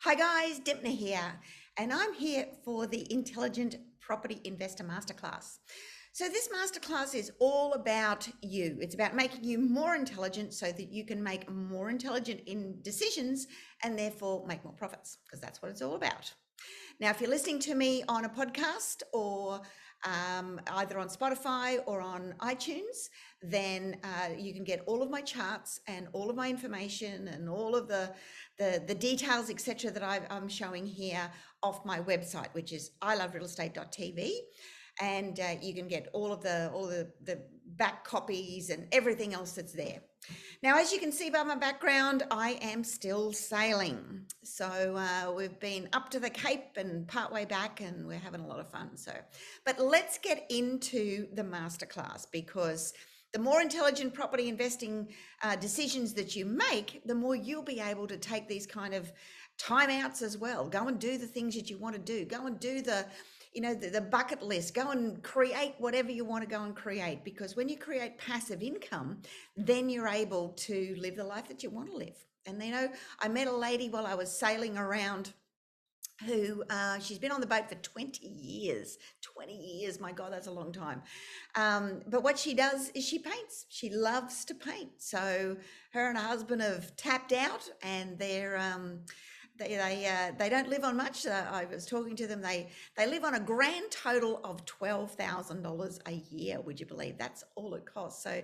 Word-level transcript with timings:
Hi 0.00 0.14
guys, 0.14 0.60
Dymphna 0.60 0.94
here, 0.94 1.40
and 1.78 1.90
I'm 1.92 2.12
here 2.12 2.46
for 2.64 2.86
the 2.86 3.10
Intelligent 3.12 3.76
Property 3.98 4.40
Investor 4.44 4.84
Masterclass. 4.84 5.58
So, 6.12 6.28
this 6.28 6.48
masterclass 6.48 7.14
is 7.14 7.32
all 7.40 7.72
about 7.72 8.28
you. 8.42 8.76
It's 8.80 8.94
about 8.94 9.16
making 9.16 9.42
you 9.42 9.58
more 9.58 9.96
intelligent 9.96 10.52
so 10.52 10.70
that 10.70 10.92
you 10.92 11.04
can 11.06 11.22
make 11.22 11.50
more 11.50 11.88
intelligent 11.88 12.42
in 12.46 12.76
decisions 12.82 13.48
and 13.82 13.98
therefore 13.98 14.46
make 14.46 14.62
more 14.62 14.74
profits, 14.74 15.18
because 15.24 15.40
that's 15.40 15.62
what 15.62 15.70
it's 15.70 15.82
all 15.82 15.94
about. 15.94 16.32
Now, 17.00 17.10
if 17.10 17.20
you're 17.20 17.30
listening 17.30 17.58
to 17.60 17.74
me 17.74 18.04
on 18.06 18.26
a 18.26 18.28
podcast 18.28 19.02
or 19.12 19.62
um, 20.04 20.60
either 20.68 20.98
on 20.98 21.08
Spotify 21.08 21.78
or 21.86 22.00
on 22.00 22.34
iTunes, 22.40 23.08
then 23.42 23.96
uh, 24.04 24.34
you 24.36 24.52
can 24.54 24.64
get 24.64 24.82
all 24.86 25.02
of 25.02 25.10
my 25.10 25.20
charts 25.20 25.80
and 25.86 26.08
all 26.12 26.30
of 26.30 26.36
my 26.36 26.48
information 26.48 27.28
and 27.28 27.48
all 27.48 27.74
of 27.74 27.88
the 27.88 28.12
the, 28.58 28.82
the 28.86 28.94
details, 28.94 29.50
etc., 29.50 29.90
that 29.90 30.02
i 30.02 30.20
am 30.30 30.48
showing 30.48 30.86
here 30.86 31.30
off 31.62 31.84
my 31.84 32.00
website, 32.00 32.52
which 32.52 32.72
is 32.72 32.92
iloverealestate.tv. 33.02 34.32
And 35.00 35.38
uh, 35.38 35.56
you 35.60 35.74
can 35.74 35.88
get 35.88 36.08
all 36.14 36.32
of 36.32 36.42
the 36.42 36.70
all 36.72 36.86
the, 36.86 37.12
the 37.22 37.42
back 37.66 38.04
copies 38.04 38.70
and 38.70 38.88
everything 38.92 39.34
else 39.34 39.52
that's 39.52 39.74
there. 39.74 40.00
Now, 40.62 40.78
as 40.78 40.90
you 40.90 40.98
can 40.98 41.12
see 41.12 41.28
by 41.28 41.42
my 41.42 41.54
background, 41.54 42.22
I 42.30 42.58
am 42.62 42.82
still 42.82 43.32
sailing. 43.32 44.22
So 44.42 44.66
uh, 44.96 45.32
we've 45.32 45.60
been 45.60 45.88
up 45.92 46.08
to 46.10 46.20
the 46.20 46.30
Cape 46.30 46.76
and 46.76 47.06
partway 47.06 47.44
back, 47.44 47.80
and 47.80 48.06
we're 48.06 48.18
having 48.18 48.40
a 48.40 48.46
lot 48.46 48.58
of 48.58 48.70
fun. 48.70 48.96
So, 48.96 49.12
but 49.64 49.78
let's 49.78 50.18
get 50.18 50.46
into 50.50 51.28
the 51.34 51.44
masterclass 51.44 52.26
because 52.32 52.94
the 53.32 53.38
more 53.38 53.60
intelligent 53.60 54.14
property 54.14 54.48
investing 54.48 55.08
uh, 55.42 55.56
decisions 55.56 56.14
that 56.14 56.34
you 56.36 56.46
make, 56.46 57.02
the 57.04 57.14
more 57.14 57.34
you'll 57.34 57.62
be 57.62 57.80
able 57.80 58.06
to 58.06 58.16
take 58.16 58.48
these 58.48 58.66
kind 58.66 58.94
of 58.94 59.12
timeouts 59.58 60.22
as 60.22 60.38
well. 60.38 60.68
Go 60.68 60.88
and 60.88 60.98
do 60.98 61.18
the 61.18 61.26
things 61.26 61.54
that 61.54 61.70
you 61.70 61.78
want 61.78 61.94
to 61.94 62.00
do. 62.00 62.24
Go 62.24 62.46
and 62.46 62.58
do 62.60 62.82
the 62.82 63.06
you 63.56 63.62
know 63.62 63.72
the, 63.74 63.88
the, 63.88 64.02
bucket 64.02 64.42
list 64.42 64.74
go 64.74 64.90
and 64.90 65.22
create 65.22 65.74
whatever 65.78 66.10
you 66.10 66.26
want 66.26 66.44
to 66.44 66.48
go 66.48 66.62
and 66.62 66.76
create 66.76 67.24
because 67.24 67.56
when 67.56 67.70
you 67.70 67.78
create 67.78 68.18
passive 68.18 68.62
income 68.62 69.16
then 69.56 69.88
you're 69.88 70.08
able 70.08 70.50
to 70.50 70.94
live 70.98 71.16
the 71.16 71.24
life 71.24 71.48
that 71.48 71.62
you 71.62 71.70
want 71.70 71.88
to 71.88 71.96
live 71.96 72.16
and 72.44 72.62
you 72.62 72.70
know 72.70 72.86
i 73.20 73.28
met 73.28 73.46
a 73.46 73.56
lady 73.56 73.88
while 73.88 74.06
i 74.06 74.14
was 74.14 74.30
sailing 74.30 74.76
around 74.76 75.32
who 76.24 76.64
uh, 76.70 76.98
she's 76.98 77.18
been 77.18 77.32
on 77.32 77.40
the 77.40 77.46
boat 77.46 77.68
for 77.68 77.74
20 77.76 78.26
years 78.26 78.96
20 79.20 79.52
years 79.54 80.00
my 80.00 80.12
god 80.12 80.32
that's 80.32 80.46
a 80.46 80.50
long 80.50 80.72
time. 80.72 81.02
Um, 81.54 82.02
but 82.06 82.22
what 82.22 82.38
she 82.38 82.54
does 82.54 82.90
is 82.94 83.04
she 83.04 83.18
paints. 83.18 83.66
She 83.68 83.90
loves 83.90 84.44
to 84.46 84.54
paint. 84.54 84.90
So 84.98 85.56
her 85.92 86.08
and 86.08 86.18
her 86.18 86.24
husband 86.24 86.62
have 86.62 86.96
tapped 86.96 87.32
out 87.32 87.68
and 87.82 88.18
they're 88.18 88.58
um, 88.58 89.00
they 89.58 89.68
they, 89.68 90.06
uh, 90.06 90.32
they 90.38 90.48
don't 90.48 90.68
live 90.68 90.84
on 90.84 90.96
much. 90.96 91.26
Uh, 91.26 91.44
i 91.50 91.64
was 91.64 91.86
talking 91.86 92.16
to 92.16 92.26
them. 92.26 92.42
They 92.42 92.68
they 92.96 93.06
live 93.06 93.24
on 93.24 93.34
a 93.34 93.40
grand 93.40 93.90
total 93.90 94.40
of 94.44 94.64
$12000 94.66 95.98
a 96.06 96.12
year 96.12 96.60
would 96.60 96.78
you 96.80 96.86
believe? 96.86 97.18
That's 97.18 97.44
all 97.54 97.74
it 97.74 97.86
costs. 97.86 98.22
So 98.22 98.42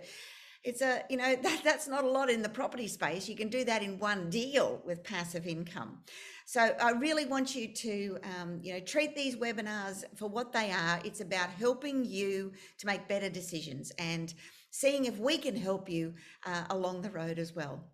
it's 0.64 0.80
a 0.80 1.02
you 1.10 1.16
know 1.16 1.34
that, 1.42 1.60
that's 1.64 1.88
not 1.88 2.04
a 2.04 2.08
lot 2.08 2.30
in 2.30 2.42
the 2.42 2.48
property 2.48 2.88
space 2.88 3.28
you 3.28 3.36
can 3.36 3.48
do 3.48 3.64
that 3.64 3.82
in 3.82 3.98
one 3.98 4.30
deal 4.30 4.80
with 4.84 5.02
passive 5.02 5.46
income 5.46 5.98
so 6.44 6.74
i 6.80 6.90
really 6.92 7.26
want 7.26 7.54
you 7.54 7.68
to 7.68 8.18
um, 8.40 8.58
you 8.62 8.72
know 8.72 8.80
treat 8.80 9.14
these 9.16 9.36
webinars 9.36 10.04
for 10.16 10.28
what 10.28 10.52
they 10.52 10.70
are 10.70 11.00
it's 11.04 11.20
about 11.20 11.50
helping 11.50 12.04
you 12.04 12.52
to 12.78 12.86
make 12.86 13.08
better 13.08 13.28
decisions 13.28 13.92
and 13.98 14.34
seeing 14.70 15.04
if 15.04 15.18
we 15.18 15.36
can 15.36 15.56
help 15.56 15.88
you 15.88 16.14
uh, 16.46 16.64
along 16.70 17.02
the 17.02 17.10
road 17.10 17.38
as 17.38 17.54
well 17.54 17.84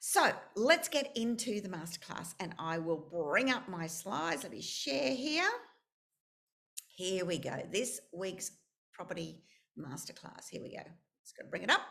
so 0.00 0.32
let's 0.54 0.88
get 0.88 1.16
into 1.16 1.60
the 1.60 1.68
masterclass 1.68 2.34
and 2.38 2.54
I 2.58 2.78
will 2.78 3.08
bring 3.10 3.50
up 3.50 3.68
my 3.68 3.88
slides. 3.88 4.44
Let 4.44 4.52
me 4.52 4.60
share 4.60 5.12
here. 5.12 5.48
Here 6.86 7.24
we 7.24 7.38
go. 7.38 7.66
This 7.72 8.00
week's 8.12 8.52
property 8.92 9.42
masterclass. 9.76 10.48
Here 10.50 10.62
we 10.62 10.70
go. 10.70 10.82
Let's 11.28 11.46
go 11.46 11.50
bring 11.50 11.62
it 11.62 11.70
up. 11.70 11.82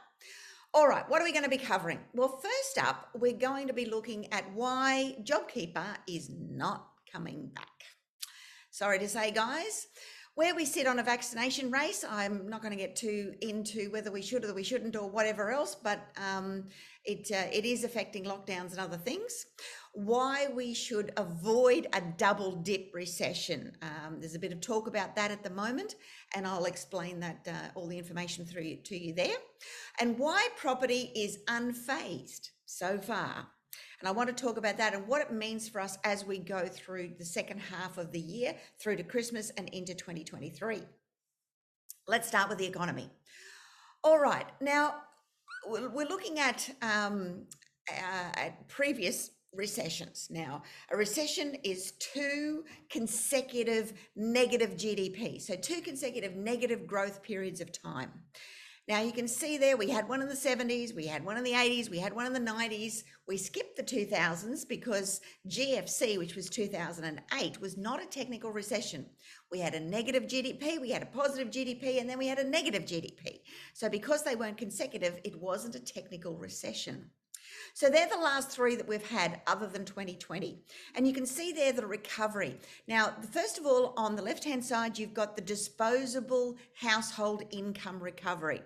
All 0.73 0.87
right, 0.87 1.07
what 1.07 1.21
are 1.21 1.23
we 1.23 1.31
going 1.31 1.43
to 1.43 1.49
be 1.49 1.59
covering? 1.59 1.99
Well, 2.13 2.39
first 2.41 2.87
up, 2.87 3.09
we're 3.13 3.37
going 3.37 3.67
to 3.67 3.73
be 3.73 3.85
looking 3.85 4.31
at 4.33 4.51
why 4.53 5.15
JobKeeper 5.23 5.97
is 6.07 6.31
not 6.31 6.87
coming 7.11 7.51
back. 7.53 7.67
Sorry 8.71 8.97
to 8.97 9.07
say, 9.07 9.29
guys, 9.29 9.87
where 10.33 10.55
we 10.55 10.65
sit 10.65 10.87
on 10.87 10.97
a 10.97 11.03
vaccination 11.03 11.69
race, 11.69 12.03
I'm 12.07 12.49
not 12.49 12.63
going 12.63 12.71
to 12.75 12.83
get 12.83 12.95
too 12.95 13.35
into 13.41 13.91
whether 13.91 14.11
we 14.11 14.23
should 14.23 14.43
or 14.43 14.55
we 14.55 14.63
shouldn't 14.63 14.95
or 14.95 15.07
whatever 15.07 15.51
else, 15.51 15.75
but 15.75 15.99
um, 16.17 16.65
it 17.05 17.29
uh, 17.31 17.47
it 17.53 17.63
is 17.65 17.83
affecting 17.83 18.23
lockdowns 18.25 18.71
and 18.71 18.79
other 18.79 18.97
things. 18.97 19.45
Why 19.97 20.47
we 20.53 20.75
should 20.75 21.11
avoid 21.17 21.87
a 21.91 22.01
double 22.01 22.51
dip 22.51 22.91
recession. 22.93 23.71
Um, 23.81 24.19
there's 24.19 24.35
a 24.35 24.39
bit 24.39 24.51
of 24.51 24.61
talk 24.61 24.87
about 24.87 25.15
that 25.15 25.31
at 25.31 25.43
the 25.43 25.49
moment, 25.49 25.95
and 26.35 26.45
I'll 26.45 26.65
explain 26.65 27.19
that 27.21 27.47
uh, 27.47 27.51
all 27.73 27.87
the 27.87 27.97
information 27.97 28.45
through 28.45 28.75
to 28.75 28.95
you 28.95 29.13
there. 29.13 29.37
And 29.99 30.19
why 30.19 30.49
property 30.55 31.11
is 31.15 31.39
unfazed 31.47 32.49
so 32.65 32.99
far 32.99 33.47
and 33.99 34.07
I 34.07 34.11
want 34.11 34.29
to 34.29 34.43
talk 34.43 34.57
about 34.57 34.77
that 34.77 34.93
and 34.93 35.07
what 35.07 35.21
it 35.21 35.31
means 35.31 35.67
for 35.67 35.81
us 35.81 35.97
as 36.03 36.23
we 36.23 36.37
go 36.37 36.67
through 36.67 37.13
the 37.17 37.25
second 37.25 37.59
half 37.59 37.97
of 37.97 38.11
the 38.11 38.19
year 38.19 38.55
through 38.79 38.97
to 38.97 39.03
Christmas 39.03 39.49
and 39.51 39.67
into 39.69 39.95
2023. 39.95 40.81
Let's 42.07 42.27
start 42.27 42.49
with 42.49 42.59
the 42.59 42.67
economy. 42.67 43.09
All 44.03 44.19
right, 44.19 44.45
now 44.61 44.95
we're 45.67 46.07
looking 46.07 46.39
at, 46.39 46.69
um, 46.81 47.47
uh, 47.89 48.31
at 48.35 48.67
previous 48.67 49.31
recessions. 49.57 50.27
Now, 50.29 50.63
a 50.91 50.95
recession 50.95 51.55
is 51.63 51.93
two 51.93 52.63
consecutive 52.89 53.93
negative 54.15 54.77
GDP, 54.77 55.41
so 55.41 55.55
two 55.55 55.81
consecutive 55.81 56.35
negative 56.35 56.87
growth 56.87 57.21
periods 57.23 57.59
of 57.59 57.71
time. 57.71 58.11
Now 58.87 59.01
you 59.01 59.11
can 59.11 59.27
see 59.27 59.57
there, 59.57 59.75
we 59.75 59.89
had 59.89 60.07
one 60.07 60.21
in 60.21 60.29
the 60.29 60.33
70s, 60.33 60.95
we 60.95 61.05
had 61.05 61.25
one 61.25 61.35
in 61.35 61.43
the 61.43 61.51
80s, 61.51 61.89
we 61.89 61.99
had 61.99 62.13
one 62.13 62.25
in 62.25 62.31
the 62.31 62.39
90s. 62.39 63.03
We 63.27 63.35
skipped 63.35 63.75
the 63.75 63.83
2000s 63.83 64.65
because 64.65 65.19
GFC, 65.49 66.17
which 66.17 66.37
was 66.37 66.49
2008, 66.49 67.59
was 67.59 67.75
not 67.75 68.01
a 68.01 68.05
technical 68.05 68.53
recession. 68.53 69.05
We 69.51 69.59
had 69.59 69.73
a 69.73 69.79
negative 69.81 70.23
GDP, 70.23 70.79
we 70.79 70.91
had 70.91 71.03
a 71.03 71.07
positive 71.07 71.49
GDP, 71.49 71.99
and 71.99 72.09
then 72.09 72.17
we 72.17 72.27
had 72.27 72.39
a 72.39 72.49
negative 72.49 72.83
GDP. 72.83 73.41
So 73.73 73.89
because 73.89 74.23
they 74.23 74.37
weren't 74.37 74.57
consecutive, 74.57 75.19
it 75.25 75.37
wasn't 75.37 75.75
a 75.75 75.81
technical 75.81 76.37
recession. 76.37 77.09
So 77.73 77.89
they're 77.89 78.07
the 78.07 78.17
last 78.17 78.49
three 78.49 78.75
that 78.75 78.87
we've 78.87 79.05
had 79.05 79.41
other 79.47 79.67
than 79.67 79.85
2020. 79.85 80.59
And 80.95 81.07
you 81.07 81.13
can 81.13 81.25
see 81.25 81.51
there 81.51 81.71
the 81.71 81.85
recovery. 81.85 82.57
Now, 82.87 83.13
first 83.31 83.57
of 83.57 83.65
all, 83.65 83.93
on 83.97 84.15
the 84.15 84.21
left-hand 84.21 84.63
side, 84.63 84.97
you've 84.97 85.13
got 85.13 85.35
the 85.35 85.41
disposable 85.41 86.57
household 86.73 87.43
income 87.51 87.99
recovery. 87.99 88.61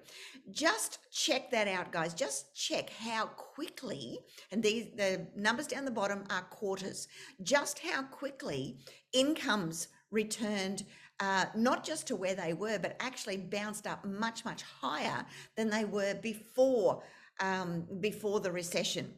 Just 0.51 0.99
check 1.11 1.51
that 1.51 1.67
out, 1.67 1.91
guys. 1.91 2.13
Just 2.13 2.55
check 2.55 2.89
how 2.89 3.27
quickly, 3.27 4.19
and 4.51 4.61
these 4.63 4.87
the 4.95 5.27
numbers 5.35 5.67
down 5.67 5.85
the 5.85 5.91
bottom 5.91 6.23
are 6.29 6.41
quarters, 6.43 7.07
just 7.43 7.79
how 7.79 8.03
quickly 8.03 8.77
incomes 9.13 9.87
returned 10.09 10.83
uh, 11.21 11.45
not 11.55 11.83
just 11.83 12.07
to 12.07 12.15
where 12.15 12.33
they 12.33 12.53
were, 12.53 12.79
but 12.79 12.95
actually 12.99 13.37
bounced 13.37 13.85
up 13.85 14.03
much, 14.03 14.43
much 14.43 14.63
higher 14.63 15.23
than 15.55 15.69
they 15.69 15.85
were 15.85 16.15
before 16.15 17.03
um, 17.41 17.85
before 17.99 18.39
the 18.39 18.51
recession. 18.51 19.13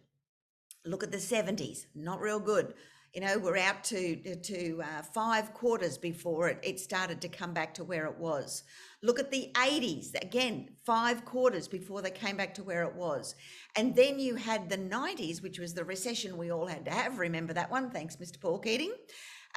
Look 0.85 1.03
at 1.03 1.11
the 1.11 1.17
70s, 1.17 1.85
not 1.95 2.19
real 2.19 2.39
good. 2.39 2.73
You 3.13 3.21
know, 3.21 3.37
we're 3.37 3.57
out 3.57 3.83
to 3.85 4.15
to 4.35 4.81
uh, 4.81 5.03
five 5.03 5.53
quarters 5.53 5.99
before 5.99 6.49
it, 6.49 6.57
it 6.63 6.79
started 6.79 7.21
to 7.21 7.27
come 7.27 7.53
back 7.53 7.75
to 7.75 7.83
where 7.83 8.07
it 8.07 8.17
was. 8.17 8.63
Look 9.03 9.19
at 9.19 9.29
the 9.29 9.51
80s, 9.53 10.19
again, 10.19 10.69
five 10.83 11.23
quarters 11.23 11.67
before 11.67 12.01
they 12.01 12.09
came 12.09 12.37
back 12.37 12.55
to 12.55 12.63
where 12.63 12.83
it 12.83 12.95
was. 12.95 13.35
And 13.75 13.95
then 13.95 14.17
you 14.17 14.35
had 14.35 14.67
the 14.67 14.77
90s, 14.77 15.43
which 15.43 15.59
was 15.59 15.75
the 15.75 15.85
recession 15.85 16.37
we 16.37 16.51
all 16.51 16.65
had 16.65 16.85
to 16.85 16.91
have. 16.91 17.19
Remember 17.19 17.53
that 17.53 17.69
one? 17.69 17.91
Thanks, 17.91 18.15
Mr. 18.15 18.39
Paul 18.41 18.57
Keating. 18.57 18.93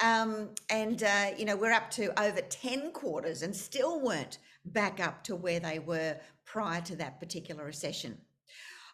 Um, 0.03 0.49
and, 0.69 1.01
uh, 1.01 1.31
you 1.35 1.45
know, 1.45 1.55
we're 1.55 1.71
up 1.71 1.89
to 1.91 2.07
over 2.21 2.41
10 2.41 2.91
quarters 2.91 3.41
and 3.41 3.55
still 3.55 4.01
weren't 4.01 4.37
back 4.65 4.99
up 4.99 5.23
to 5.23 5.35
where 5.35 5.59
they 5.59 5.79
were 5.79 6.17
prior 6.45 6.81
to 6.81 6.95
that 6.97 7.19
particular 7.19 7.65
recession. 7.65 8.17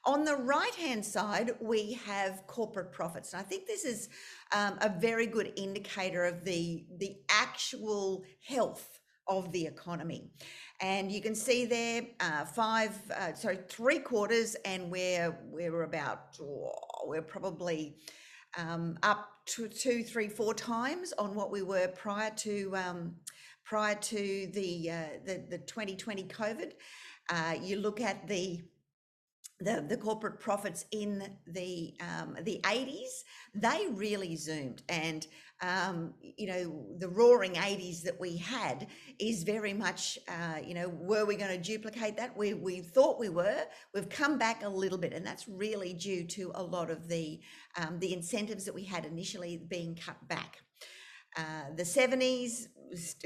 On 0.05 0.25
the 0.25 0.35
right 0.35 0.75
hand 0.75 1.05
side, 1.05 1.51
we 1.61 1.93
have 2.05 2.45
corporate 2.45 2.91
profits. 2.91 3.31
And 3.31 3.39
I 3.39 3.43
think 3.43 3.67
this 3.67 3.85
is 3.85 4.09
um, 4.53 4.77
a 4.81 4.89
very 4.89 5.27
good 5.27 5.53
indicator 5.55 6.25
of 6.25 6.43
the, 6.43 6.85
the 6.97 7.15
actual 7.29 8.25
health 8.45 8.99
of 9.27 9.51
the 9.53 9.65
economy. 9.65 10.29
And 10.81 11.09
you 11.09 11.21
can 11.21 11.35
see 11.35 11.65
there 11.65 12.01
uh, 12.19 12.43
five, 12.43 12.99
uh, 13.15 13.31
three 13.69 13.99
quarters, 13.99 14.57
and 14.65 14.91
we're, 14.91 15.37
we're 15.45 15.83
about, 15.83 16.35
oh, 16.41 16.73
we're 17.05 17.21
probably 17.21 17.95
um, 18.57 18.97
up 19.03 19.29
to 19.45 19.69
two, 19.69 20.03
three, 20.03 20.27
four 20.27 20.53
times 20.53 21.13
on 21.17 21.33
what 21.33 21.49
we 21.49 21.61
were 21.61 21.87
prior 21.87 22.31
to. 22.37 22.75
Um, 22.75 23.15
prior 23.63 23.95
to 23.95 24.49
the, 24.53 24.91
uh, 24.91 25.05
the 25.25 25.45
the 25.49 25.57
2020 25.59 26.25
COVID, 26.25 26.73
uh, 27.29 27.55
you 27.61 27.77
look 27.77 28.01
at 28.01 28.27
the 28.27 28.61
the, 29.63 29.85
the 29.87 29.97
corporate 29.97 30.39
profits 30.39 30.85
in 30.91 31.23
the 31.47 31.93
um, 32.01 32.37
the 32.43 32.59
80s 32.63 33.23
they 33.55 33.87
really 33.91 34.35
zoomed. 34.35 34.81
And 34.89 35.25
um, 35.61 36.13
you 36.21 36.47
know 36.47 36.85
the 36.97 37.07
roaring 37.07 37.53
80s 37.53 38.01
that 38.03 38.19
we 38.19 38.37
had 38.37 38.87
is 39.19 39.43
very 39.43 39.73
much 39.73 40.17
uh, 40.27 40.59
you 40.65 40.73
know 40.73 40.89
were 40.89 41.25
we 41.25 41.35
going 41.35 41.51
to 41.51 41.63
duplicate 41.63 42.17
that? 42.17 42.35
We 42.35 42.53
we 42.53 42.81
thought 42.81 43.19
we 43.19 43.29
were. 43.29 43.63
We've 43.93 44.09
come 44.09 44.37
back 44.37 44.63
a 44.63 44.69
little 44.69 44.97
bit 44.97 45.13
and 45.13 45.25
that's 45.25 45.47
really 45.47 45.93
due 45.93 46.25
to 46.25 46.51
a 46.55 46.63
lot 46.63 46.89
of 46.89 47.07
the 47.07 47.39
um, 47.77 47.99
the 47.99 48.13
incentives 48.13 48.65
that 48.65 48.75
we 48.75 48.83
had 48.83 49.05
initially 49.05 49.57
being 49.67 49.95
cut 49.95 50.27
back. 50.27 50.57
Uh, 51.35 51.73
the 51.75 51.83
70s 51.83 52.67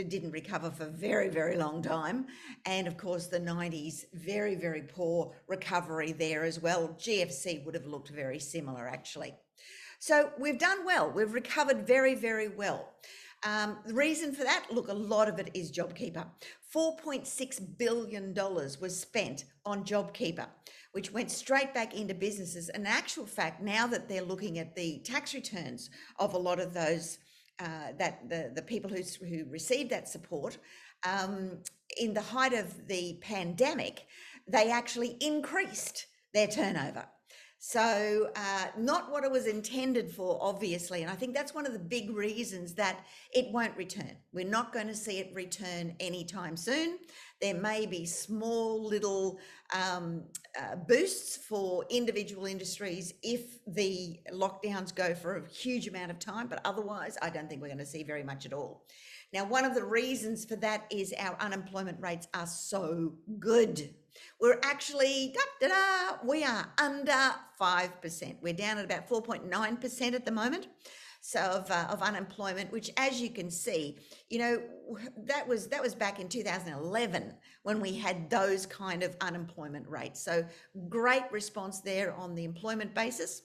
didn't 0.08 0.32
recover 0.32 0.72
for 0.72 0.84
a 0.86 0.90
very, 0.90 1.30
very 1.30 1.58
long 1.58 1.82
time. 1.82 2.28
And 2.66 2.88
of 2.88 2.98
course, 2.98 3.28
the 3.28 3.40
90s, 3.40 4.06
very, 4.14 4.56
very 4.56 4.82
poor 4.82 5.36
recovery 5.48 6.12
there 6.12 6.44
as 6.44 6.62
well. 6.62 6.90
GFC 7.00 7.66
would 7.66 7.76
have 7.76 7.86
looked 7.86 8.10
very 8.10 8.40
similar, 8.40 8.88
actually. 8.88 9.34
So 10.00 10.32
we've 10.38 10.60
done 10.60 10.86
well. 10.86 11.12
We've 11.12 11.34
recovered 11.34 11.88
very, 11.88 12.16
very 12.16 12.48
well. 12.50 12.90
Um, 13.44 13.78
the 13.86 13.94
reason 13.94 14.34
for 14.34 14.44
that, 14.44 14.66
look, 14.72 14.88
a 14.88 14.94
lot 14.94 15.30
of 15.30 15.40
it 15.40 15.52
is 15.54 15.72
JobKeeper. 15.72 16.26
$4.6 16.74 17.78
billion 17.78 18.34
was 18.34 19.00
spent 19.00 19.46
on 19.66 19.84
JobKeeper, 19.84 20.48
which 20.92 21.12
went 21.12 21.32
straight 21.32 21.74
back 21.74 21.94
into 21.94 22.14
businesses. 22.14 22.70
In 22.70 22.86
actual 22.86 23.26
fact, 23.26 23.62
now 23.62 23.88
that 23.88 24.10
they're 24.10 24.22
looking 24.22 24.60
at 24.60 24.76
the 24.76 25.00
tax 25.00 25.34
returns 25.34 25.90
of 26.20 26.34
a 26.34 26.38
lot 26.38 26.60
of 26.60 26.74
those 26.74 27.20
uh, 27.60 27.94
that 27.98 28.30
the, 28.30 28.52
the 28.54 28.62
people 28.62 28.90
who, 28.90 29.02
who 29.26 29.46
received 29.50 29.90
that 29.90 30.08
support 30.08 30.58
um, 31.06 31.58
in 32.00 32.14
the 32.14 32.22
height 32.22 32.54
of 32.54 32.88
the 32.88 33.18
pandemic, 33.22 34.06
they 34.48 34.70
actually 34.70 35.18
increased 35.20 36.08
their 36.34 36.48
turnover. 36.48 37.06
So, 37.70 38.30
uh, 38.34 38.68
not 38.78 39.12
what 39.12 39.26
it 39.26 39.30
was 39.30 39.46
intended 39.46 40.10
for, 40.10 40.40
obviously. 40.42 41.02
And 41.02 41.12
I 41.12 41.16
think 41.16 41.34
that's 41.34 41.54
one 41.54 41.66
of 41.66 41.74
the 41.74 41.80
big 41.80 42.10
reasons 42.12 42.74
that 42.76 43.06
it 43.34 43.52
won't 43.52 43.76
return. 43.76 44.16
We're 44.32 44.48
not 44.48 44.72
going 44.72 44.88
to 44.88 44.96
see 44.96 45.18
it 45.18 45.36
return 45.36 45.94
anytime 46.00 46.56
soon. 46.56 46.98
There 47.42 47.56
may 47.56 47.86
be 47.86 48.06
small 48.06 48.88
little 48.88 49.40
um, 49.76 50.24
uh, 50.58 50.78
boosts 50.78 51.36
for 51.36 51.84
individual 51.90 52.46
industries 52.46 53.14
if 53.22 53.60
the 53.68 54.22
lockdowns 54.32 54.96
go 54.96 55.14
for 55.14 55.36
a 55.36 55.50
huge 55.50 55.90
amount 55.90 56.12
of 56.12 56.20
time, 56.20 56.48
but 56.48 56.62
otherwise, 56.64 57.18
I 57.22 57.30
don't 57.30 57.50
think 57.50 57.62
we're 57.62 57.68
going 57.68 57.80
to 57.80 57.86
see 57.86 58.04
very 58.04 58.24
much 58.24 58.46
at 58.46 58.54
all. 58.54 58.86
Now, 59.34 59.46
one 59.46 59.66
of 59.66 59.76
the 59.76 59.84
reasons 59.84 60.46
for 60.46 60.56
that 60.58 60.86
is 60.90 61.14
our 61.20 61.38
unemployment 61.40 62.00
rates 62.00 62.28
are 62.34 62.48
so 62.48 63.14
good. 63.40 63.94
We're 64.40 64.60
actually, 64.64 65.34
da, 65.36 65.68
da, 65.68 65.74
da, 65.74 66.18
we 66.26 66.44
are 66.44 66.72
under 66.82 67.34
5%. 67.60 68.36
We're 68.42 68.54
down 68.54 68.78
at 68.78 68.86
about 68.86 69.08
4.9% 69.10 70.14
at 70.14 70.26
the 70.26 70.32
moment. 70.32 70.68
So 71.20 71.42
of, 71.42 71.70
uh, 71.70 71.88
of 71.90 72.02
unemployment, 72.02 72.72
which 72.72 72.90
as 72.96 73.20
you 73.20 73.30
can 73.30 73.52
see, 73.52 73.98
you 74.30 74.40
know, 74.40 74.62
that 75.26 75.46
was 75.46 75.68
that 75.68 75.82
was 75.82 75.94
back 75.94 76.20
in 76.22 76.30
2011 76.30 77.34
when 77.64 77.82
we 77.82 77.94
had 77.94 78.30
those 78.30 78.66
kind 78.66 79.04
of 79.04 79.18
unemployment 79.20 79.90
rates. 79.90 80.22
So 80.24 80.46
great 80.88 81.30
response 81.32 81.82
there 81.82 82.14
on 82.14 82.34
the 82.34 82.46
employment 82.46 82.94
basis 82.94 83.42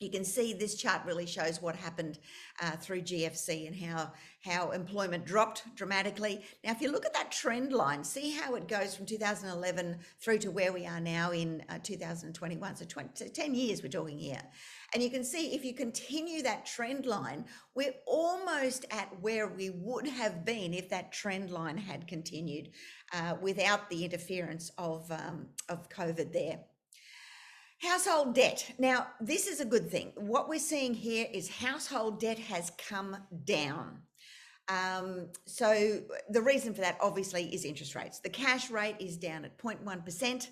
you 0.00 0.10
can 0.10 0.24
see 0.24 0.52
this 0.52 0.76
chart 0.76 1.02
really 1.04 1.26
shows 1.26 1.60
what 1.60 1.74
happened 1.74 2.18
uh, 2.62 2.72
through 2.72 3.02
GFC 3.02 3.66
and 3.66 3.74
how 3.74 4.12
how 4.44 4.70
employment 4.70 5.26
dropped 5.26 5.64
dramatically. 5.74 6.40
Now, 6.64 6.70
if 6.70 6.80
you 6.80 6.92
look 6.92 7.04
at 7.04 7.12
that 7.14 7.32
trend 7.32 7.72
line, 7.72 8.04
see 8.04 8.30
how 8.30 8.54
it 8.54 8.68
goes 8.68 8.94
from 8.94 9.04
2011 9.04 9.98
through 10.20 10.38
to 10.38 10.50
where 10.52 10.72
we 10.72 10.86
are 10.86 11.00
now 11.00 11.32
in 11.32 11.64
uh, 11.68 11.78
2021. 11.82 12.76
So, 12.76 12.84
20, 12.84 13.08
so 13.14 13.26
10 13.26 13.54
years 13.56 13.82
we're 13.82 13.88
talking 13.88 14.16
here. 14.16 14.40
And 14.94 15.02
you 15.02 15.10
can 15.10 15.24
see 15.24 15.54
if 15.54 15.64
you 15.64 15.74
continue 15.74 16.42
that 16.42 16.64
trend 16.64 17.04
line, 17.04 17.46
we're 17.74 17.94
almost 18.06 18.84
at 18.92 19.08
where 19.20 19.48
we 19.48 19.70
would 19.70 20.06
have 20.06 20.44
been 20.44 20.72
if 20.72 20.88
that 20.90 21.10
trend 21.10 21.50
line 21.50 21.76
had 21.76 22.06
continued 22.06 22.70
uh, 23.12 23.34
without 23.42 23.90
the 23.90 24.04
interference 24.04 24.70
of, 24.78 25.10
um, 25.10 25.48
of 25.68 25.88
COVID 25.88 26.32
there. 26.32 26.60
Household 27.80 28.34
debt. 28.34 28.72
Now, 28.78 29.06
this 29.20 29.46
is 29.46 29.60
a 29.60 29.64
good 29.64 29.88
thing. 29.88 30.12
What 30.16 30.48
we're 30.48 30.58
seeing 30.58 30.94
here 30.94 31.28
is 31.32 31.48
household 31.48 32.18
debt 32.18 32.38
has 32.38 32.72
come 32.76 33.16
down. 33.44 33.98
Um, 34.68 35.28
so 35.46 36.00
the 36.28 36.42
reason 36.42 36.74
for 36.74 36.80
that 36.80 36.98
obviously 37.00 37.44
is 37.54 37.64
interest 37.64 37.94
rates. 37.94 38.18
The 38.18 38.30
cash 38.30 38.70
rate 38.70 38.96
is 38.98 39.16
down 39.16 39.44
at 39.44 39.56
0.1%. 39.58 40.48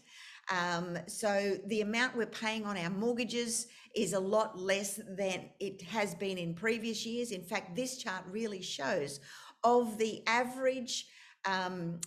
Um, 0.51 0.97
so 1.09 1.59
the 1.67 1.81
amount 1.81 2.17
we're 2.17 2.27
paying 2.27 2.65
on 2.65 2.79
our 2.79 2.91
mortgages 2.91 3.67
is 3.97 4.13
a 4.13 4.21
lot 4.21 4.57
less 4.57 5.01
than 5.19 5.51
it 5.59 5.83
has 5.83 6.15
been 6.15 6.39
in 6.39 6.55
previous 6.55 7.05
years. 7.05 7.33
In 7.33 7.43
fact, 7.43 7.75
this 7.75 7.99
chart 7.99 8.23
really 8.31 8.63
shows 8.63 9.19
of 9.65 9.99
the 9.99 10.23
average 10.29 11.07
um, 11.45 11.99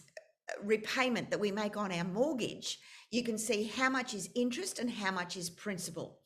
repayment 0.63 1.29
that 1.31 1.39
we 1.39 1.51
make 1.51 1.77
on 1.77 1.91
our 1.91 2.03
mortgage, 2.03 2.79
you 3.11 3.23
can 3.23 3.37
see 3.37 3.63
how 3.63 3.89
much 3.89 4.13
is 4.13 4.29
interest 4.35 4.79
and 4.79 4.89
how 4.89 5.11
much 5.11 5.35
is 5.37 5.49
principal. 5.49 6.19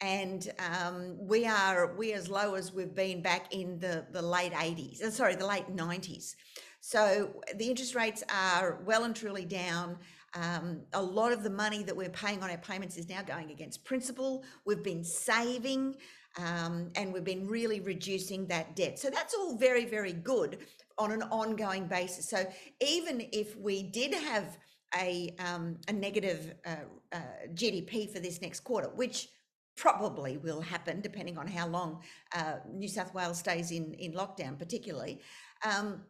And 0.00 0.48
um, 0.58 1.16
we 1.18 1.44
are 1.44 1.96
we 1.96 2.12
as 2.12 2.28
low 2.28 2.54
as 2.54 2.72
we've 2.72 2.94
been 2.94 3.20
back 3.20 3.52
in 3.52 3.80
the, 3.80 4.06
the 4.12 4.22
late 4.22 4.52
80s, 4.52 5.02
uh, 5.02 5.10
sorry, 5.10 5.34
the 5.34 5.46
late 5.46 5.74
90s. 5.74 6.36
So 6.80 7.42
the 7.56 7.68
interest 7.68 7.96
rates 7.96 8.22
are 8.32 8.80
well 8.86 9.04
and 9.04 9.14
truly 9.14 9.44
down. 9.44 9.98
Um, 10.34 10.82
a 10.92 11.02
lot 11.02 11.32
of 11.32 11.42
the 11.42 11.50
money 11.50 11.82
that 11.82 11.96
we're 11.96 12.10
paying 12.10 12.42
on 12.42 12.50
our 12.50 12.58
payments 12.58 12.96
is 12.96 13.08
now 13.08 13.22
going 13.22 13.50
against 13.50 13.84
principal. 13.84 14.44
We've 14.64 14.84
been 14.84 15.02
saving 15.02 15.96
um, 16.36 16.90
and 16.94 17.12
we've 17.12 17.24
been 17.24 17.48
really 17.48 17.80
reducing 17.80 18.46
that 18.46 18.76
debt. 18.76 18.98
So 19.00 19.10
that's 19.10 19.34
all 19.34 19.56
very, 19.56 19.84
very 19.84 20.12
good 20.12 20.58
on 20.96 21.10
an 21.10 21.22
ongoing 21.22 21.86
basis. 21.86 22.28
So 22.28 22.46
even 22.80 23.26
if 23.32 23.56
we 23.56 23.82
did 23.82 24.14
have 24.14 24.58
a, 24.94 25.34
um, 25.38 25.76
a 25.88 25.92
negative 25.92 26.54
uh, 26.66 26.76
uh, 27.12 27.18
GDP 27.54 28.10
for 28.10 28.20
this 28.20 28.40
next 28.40 28.60
quarter, 28.60 28.88
which 28.94 29.28
probably 29.76 30.36
will 30.38 30.60
happen 30.60 31.00
depending 31.00 31.38
on 31.38 31.46
how 31.46 31.66
long 31.68 32.02
uh, 32.34 32.54
New 32.72 32.88
South 32.88 33.14
Wales 33.14 33.38
stays 33.38 33.70
in, 33.70 33.94
in 33.94 34.12
lockdown, 34.12 34.58
particularly. 34.58 35.20
Um, 35.64 36.02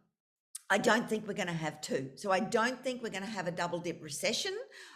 I 0.70 0.78
don't 0.78 1.08
think 1.08 1.26
we're 1.26 1.34
going 1.34 1.48
to 1.48 1.54
have 1.54 1.80
two. 1.80 2.10
So 2.16 2.30
I 2.30 2.40
don't 2.40 2.82
think 2.82 3.02
we're 3.02 3.10
going 3.10 3.24
to 3.24 3.30
have 3.30 3.46
a 3.46 3.52
double 3.52 3.78
dip 3.78 4.02
recession. 4.02 4.54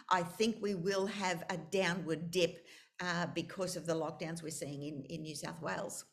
I 0.09 0.21
think 0.21 0.57
we 0.61 0.75
will 0.75 1.07
have 1.07 1.43
a 1.49 1.57
downward 1.57 2.29
dip 2.29 2.65
uh, 2.99 3.27
because 3.33 3.75
of 3.75 3.85
the 3.85 3.93
lockdowns 3.93 4.43
we're 4.43 4.51
seeing 4.51 4.83
in, 4.83 5.03
in 5.09 5.23
New 5.23 5.35
South 5.35 5.61
Wales. 5.61 6.05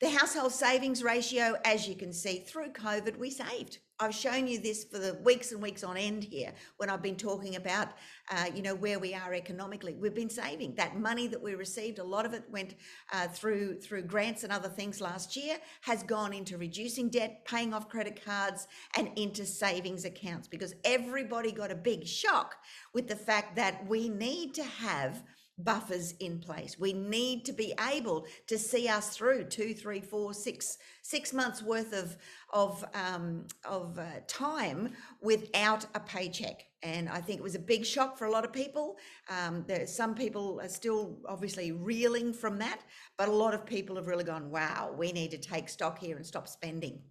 The 0.00 0.10
household 0.10 0.52
savings 0.52 1.02
ratio, 1.02 1.56
as 1.64 1.88
you 1.88 1.94
can 1.94 2.12
see, 2.12 2.38
through 2.38 2.72
COVID, 2.72 3.18
we 3.18 3.30
saved. 3.30 3.78
I've 4.02 4.14
shown 4.14 4.46
you 4.46 4.58
this 4.58 4.84
for 4.84 4.98
the 4.98 5.18
weeks 5.24 5.52
and 5.52 5.60
weeks 5.60 5.84
on 5.84 5.98
end 5.98 6.24
here 6.24 6.52
when 6.78 6.88
I've 6.88 7.02
been 7.02 7.16
talking 7.16 7.56
about, 7.56 7.88
uh, 8.30 8.46
you 8.54 8.62
know, 8.62 8.74
where 8.74 8.98
we 8.98 9.12
are 9.12 9.34
economically. 9.34 9.92
We've 9.92 10.14
been 10.14 10.30
saving 10.30 10.74
that 10.76 10.98
money 10.98 11.26
that 11.26 11.42
we 11.42 11.54
received. 11.54 11.98
A 11.98 12.04
lot 12.04 12.24
of 12.24 12.32
it 12.32 12.44
went 12.48 12.76
uh, 13.12 13.28
through 13.28 13.78
through 13.80 14.04
grants 14.04 14.42
and 14.42 14.50
other 14.50 14.70
things 14.70 15.02
last 15.02 15.36
year. 15.36 15.58
Has 15.82 16.02
gone 16.02 16.32
into 16.32 16.56
reducing 16.56 17.10
debt, 17.10 17.44
paying 17.44 17.74
off 17.74 17.90
credit 17.90 18.24
cards, 18.24 18.68
and 18.96 19.10
into 19.16 19.44
savings 19.44 20.06
accounts 20.06 20.48
because 20.48 20.74
everybody 20.84 21.52
got 21.52 21.70
a 21.70 21.76
big 21.76 22.06
shock 22.06 22.56
with 22.94 23.06
the 23.06 23.16
fact 23.16 23.54
that 23.56 23.86
we 23.86 24.08
need 24.08 24.54
to 24.54 24.64
have 24.64 25.22
buffers 25.58 26.12
in 26.20 26.38
place. 26.38 26.78
We 26.78 26.92
need 26.92 27.44
to 27.46 27.52
be 27.52 27.74
able 27.92 28.26
to 28.46 28.58
see 28.58 28.88
us 28.88 29.16
through 29.16 29.44
two, 29.44 29.74
three, 29.74 30.00
four, 30.00 30.34
six, 30.34 30.78
six 31.02 31.32
months 31.32 31.62
worth 31.62 31.92
of 31.92 32.16
of 32.52 32.84
um, 32.94 33.46
of 33.64 33.98
uh, 33.98 34.20
time 34.26 34.92
without 35.20 35.86
a 35.94 36.00
paycheck. 36.00 36.64
And 36.82 37.08
I 37.08 37.20
think 37.20 37.38
it 37.38 37.42
was 37.42 37.54
a 37.54 37.60
big 37.60 37.84
shock 37.84 38.16
for 38.16 38.24
a 38.24 38.30
lot 38.30 38.44
of 38.44 38.52
people. 38.52 38.96
Um, 39.28 39.64
there, 39.68 39.86
some 39.86 40.14
people 40.14 40.60
are 40.62 40.68
still 40.68 41.18
obviously 41.28 41.72
reeling 41.72 42.32
from 42.32 42.58
that, 42.58 42.80
but 43.18 43.28
a 43.28 43.32
lot 43.32 43.54
of 43.54 43.66
people 43.66 43.96
have 43.96 44.06
really 44.06 44.24
gone, 44.24 44.50
"Wow, 44.50 44.94
we 44.96 45.12
need 45.12 45.30
to 45.32 45.38
take 45.38 45.68
stock 45.68 45.98
here 45.98 46.16
and 46.16 46.26
stop 46.26 46.48
spending." 46.48 47.02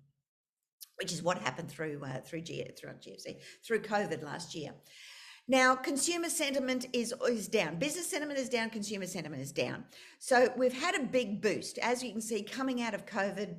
Which 0.98 1.14
is 1.14 1.24
what 1.24 1.38
happened 1.38 1.70
through 1.70 2.02
uh, 2.04 2.22
through, 2.22 2.42
G- 2.42 2.70
through 2.78 2.92
GFC 2.92 3.38
through 3.66 3.82
COVID 3.82 4.24
last 4.24 4.54
year. 4.54 4.74
Now, 5.50 5.74
consumer 5.76 6.30
sentiment 6.30 6.86
is, 6.94 7.12
is 7.28 7.48
down. 7.48 7.78
Business 7.80 8.08
sentiment 8.08 8.38
is 8.38 8.50
down, 8.50 8.70
consumer 8.70 9.08
sentiment 9.08 9.42
is 9.42 9.52
down. 9.52 9.84
So 10.20 10.54
we've 10.56 10.80
had 10.80 10.94
a 10.94 11.04
big 11.04 11.42
boost, 11.42 11.80
as 11.80 12.04
you 12.04 12.12
can 12.12 12.22
see, 12.22 12.44
coming 12.44 12.84
out 12.84 12.94
of 12.94 13.08
COVID, 13.08 13.56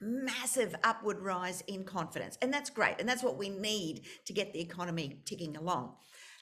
massive 0.00 0.74
upward 0.82 1.20
rise 1.20 1.62
in 1.68 1.84
confidence. 1.84 2.36
And 2.42 2.52
that's 2.52 2.68
great. 2.68 2.96
And 2.98 3.08
that's 3.08 3.22
what 3.22 3.38
we 3.38 3.48
need 3.48 4.06
to 4.26 4.32
get 4.32 4.52
the 4.52 4.60
economy 4.60 5.20
ticking 5.24 5.56
along. 5.56 5.94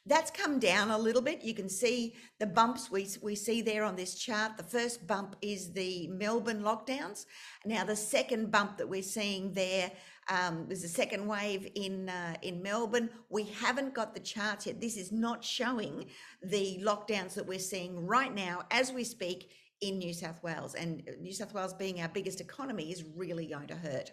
That's 0.07 0.31
come 0.31 0.59
down 0.59 0.91
a 0.91 0.99
little 0.99 1.23
bit. 1.23 1.45
You 1.45 1.55
can 1.55 1.69
see 1.69 2.15
the 2.41 2.47
bumps 2.47 2.91
we, 2.91 3.07
we 3.23 3.35
see 3.35 3.61
there 3.61 3.85
on 3.85 3.95
this 3.95 4.15
chart. 4.15 4.57
The 4.57 4.65
first 4.65 5.07
bump 5.07 5.37
is 5.43 5.73
the 5.73 6.09
Melbourne 6.09 6.63
lockdowns. 6.63 7.27
Now, 7.67 7.85
the 7.85 7.95
second 7.95 8.51
bump 8.51 8.79
that 8.79 8.89
we're 8.89 9.03
seeing 9.03 9.53
there 9.53 9.93
um, 10.29 10.67
there's 10.69 10.85
a 10.85 10.89
second 10.89 11.27
wave 11.27 11.71
in 11.75 12.09
uh, 12.09 12.35
in 12.43 12.63
Melbourne. 12.63 13.11
We 13.29 13.45
haven't 13.61 13.95
got 13.95 14.15
the 14.15 14.21
charts 14.21 14.67
yet. 14.67 14.81
This 14.81 14.97
is 14.97 15.11
not 15.11 15.45
showing 15.45 16.07
the 16.43 16.81
lockdowns 16.83 17.35
that 17.35 17.47
we're 17.47 17.59
seeing 17.59 18.07
right 18.07 18.33
now 18.35 18.63
as 18.71 18.93
we 18.93 19.05
speak 19.05 19.51
in 19.81 19.99
New 19.99 20.15
South 20.15 20.43
Wales. 20.43 20.75
And 20.75 21.03
New 21.21 21.33
South 21.33 21.53
Wales 21.53 21.75
being 21.75 22.01
our 22.01 22.09
biggest 22.09 22.41
economy 22.41 22.91
is 22.93 23.05
really 23.17 23.47
going 23.47 23.67
to 23.69 23.75
hurt. 23.75 24.13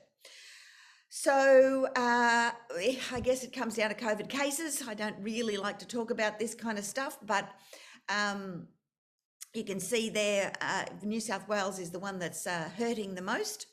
So 1.09 1.87
uh, 1.95 2.51
I 3.11 3.19
guess 3.23 3.43
it 3.43 3.53
comes 3.53 3.75
down 3.75 3.89
to 3.89 3.95
COVID 3.95 4.29
cases. 4.29 4.83
I 4.87 4.93
don't 4.93 5.15
really 5.21 5.57
like 5.57 5.79
to 5.79 5.87
talk 5.87 6.11
about 6.11 6.37
this 6.37 6.53
kind 6.53 6.77
of 6.77 6.85
stuff, 6.85 7.17
but 7.25 7.49
um, 8.09 8.67
you 9.53 9.63
can 9.63 9.79
see 9.79 10.09
there, 10.09 10.53
uh, 10.61 10.85
New 11.01 11.19
South 11.19 11.47
Wales 11.47 11.79
is 11.79 11.89
the 11.89 11.99
one 11.99 12.19
that's 12.19 12.45
uh, 12.45 12.69
hurting 12.77 13.15
the 13.15 13.21
most. 13.21 13.65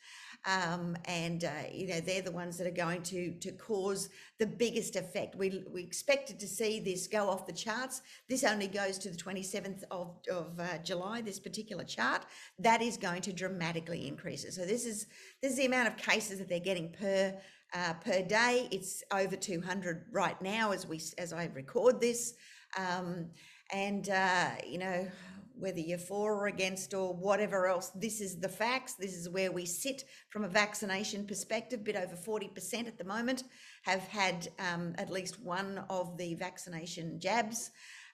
Um, 0.47 0.97
and 1.07 1.43
uh, 1.43 1.51
you 1.73 1.89
know 1.89 1.99
they're 1.99 2.23
the 2.23 2.31
ones 2.31 2.57
that 2.59 2.69
are 2.69 2.71
going 2.71 3.03
to 3.03 3.33
to 3.33 3.51
cause 3.51 4.09
the 4.39 4.47
biggest 4.47 4.95
effect. 4.95 5.35
We 5.35 5.65
we 5.69 5.83
expected 5.83 6.39
to 6.39 6.47
see 6.47 6.79
this 6.79 7.09
go 7.09 7.29
off 7.29 7.47
the 7.47 7.53
charts. 7.53 8.01
This 8.29 8.45
only 8.45 8.69
goes 8.69 8.97
to 8.99 9.11
the 9.11 9.17
27th 9.17 9.83
of 9.91 10.17
of 10.31 10.59
uh, 10.61 10.79
July. 10.85 11.21
This 11.21 11.41
particular 11.41 11.83
chart 11.83 12.25
that 12.61 12.81
is 12.81 12.97
going 12.97 13.23
to 13.23 13.33
dramatically 13.33 14.07
increase 14.07 14.45
it. 14.45 14.53
So 14.53 14.65
this 14.65 14.87
is 14.87 15.07
this 15.43 15.53
is 15.53 15.59
the 15.59 15.67
amount 15.67 15.89
of 15.89 15.97
cases 15.97 16.39
that 16.39 16.49
they're 16.49 16.61
getting 16.61 16.93
per 16.93 17.37
uh, 17.75 17.95
per 17.95 18.23
day. 18.23 18.69
It's 18.71 19.03
over 19.13 19.35
200 19.35 20.07
right 20.13 20.41
now 20.41 20.71
as 20.71 20.87
we 20.87 21.01
as 21.19 21.33
I 21.33 21.47
record 21.55 22.01
this. 22.01 22.35
Um, 22.79 23.31
and 23.73 24.09
uh, 24.09 24.51
you 24.65 24.79
know 24.79 25.09
whether 25.59 25.81
you're 25.81 25.99
for 25.99 26.35
or 26.35 26.47
against 26.47 26.95
or 26.95 27.15
whatever 27.15 27.67
else, 27.67 27.91
this 27.95 28.21
is 28.21 28.39
the 28.39 28.49
facts. 28.49 28.95
This 28.95 29.15
is 29.15 29.29
where 29.29 29.51
we 29.51 29.67
sit 29.67 30.05
from 30.29 30.45
a 30.45 30.49
vaccination 30.49 31.27
perspective. 31.27 31.85
bit 31.85 31.97
over 31.97 32.17
40% 32.17 32.87
at 32.87 32.99
the 32.99 33.05
moment 33.05 33.45
have 33.83 34.03
had 34.03 34.49
um, 34.59 34.95
at 34.99 35.11
least 35.11 35.41
one 35.41 35.85
of 35.91 36.17
the 36.19 36.35
vaccination 36.35 37.19
jabs. 37.19 37.71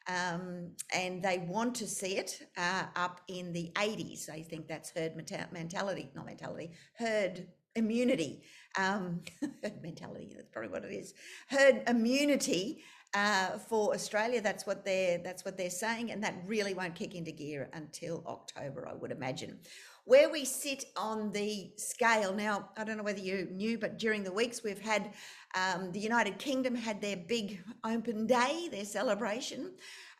Um, 0.08 0.72
and 0.92 1.22
they 1.22 1.38
want 1.38 1.76
to 1.76 1.87
see 1.87 2.16
it 2.16 2.49
uh, 2.56 2.84
up 2.96 3.20
in 3.28 3.52
the 3.52 3.70
80s. 3.75 4.26
They 4.26 4.42
think 4.42 4.66
that's 4.66 4.90
herd 4.90 5.14
mentality, 5.16 6.11
not 6.14 6.26
mentality, 6.26 6.72
herd 6.99 7.46
immunity. 7.76 8.42
Um, 8.76 9.20
herd 9.62 9.82
mentality, 9.82 10.32
that's 10.34 10.49
probably 10.49 10.70
what 10.70 10.84
it 10.84 10.92
is. 10.92 11.14
Herd 11.49 11.82
immunity 11.87 12.82
uh, 13.14 13.59
for 13.59 13.95
Australia. 13.95 14.40
That's 14.40 14.66
what 14.66 14.85
they're 14.85 15.19
that's 15.19 15.45
what 15.45 15.57
they're 15.57 15.71
saying, 15.71 16.11
and 16.11 16.23
that 16.25 16.35
really 16.47 16.75
won't 16.75 16.95
kick 16.95 17.14
into 17.14 17.33
gear 17.33 17.71
until 17.73 18.25
October, 18.26 18.88
I 18.88 18.95
would 18.95 19.12
imagine. 19.12 19.59
Where 20.04 20.28
we 20.28 20.45
sit 20.45 20.87
on 20.97 21.31
the 21.31 21.71
scale 21.76 22.33
now, 22.35 22.71
I 22.76 22.83
don't 22.83 22.97
know 22.97 23.04
whether 23.04 23.21
you 23.21 23.47
knew, 23.52 23.78
but 23.78 23.99
during 23.99 24.25
the 24.25 24.33
weeks 24.33 24.64
we've 24.64 24.81
had 24.81 25.12
um, 25.54 25.92
the 25.92 26.00
United 26.00 26.38
Kingdom 26.38 26.75
had 26.75 27.00
their 27.00 27.16
big 27.16 27.62
open 27.85 28.26
day, 28.26 28.69
their 28.73 28.85
celebration, 28.85 29.71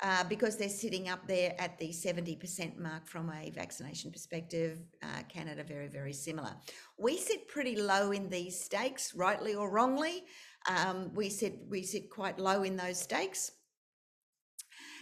uh, 0.01 0.23
because 0.25 0.57
they're 0.57 0.69
sitting 0.69 1.09
up 1.09 1.27
there 1.27 1.57
at 1.59 1.79
the 1.79 1.89
70% 1.89 2.79
mark 2.79 3.09
from 3.09 3.29
a 3.31 3.51
vaccination 3.51 4.13
perspective. 4.13 4.79
Uh, 5.03 5.23
Canada, 5.29 5.65
very, 5.65 5.89
very 5.89 6.13
similar. 6.13 6.55
We 6.97 7.17
sit 7.17 7.49
pretty 7.49 7.75
low 7.75 8.13
in 8.13 8.29
these 8.29 8.61
stakes, 8.61 9.17
rightly 9.17 9.57
or 9.57 9.69
wrongly. 9.69 10.25
Um, 10.69 11.13
we 11.15 11.29
sit 11.29 11.59
we 11.69 11.83
sit 11.83 12.11
quite 12.11 12.39
low 12.39 12.63
in 12.63 12.77
those 12.77 12.99
stakes. 12.99 13.53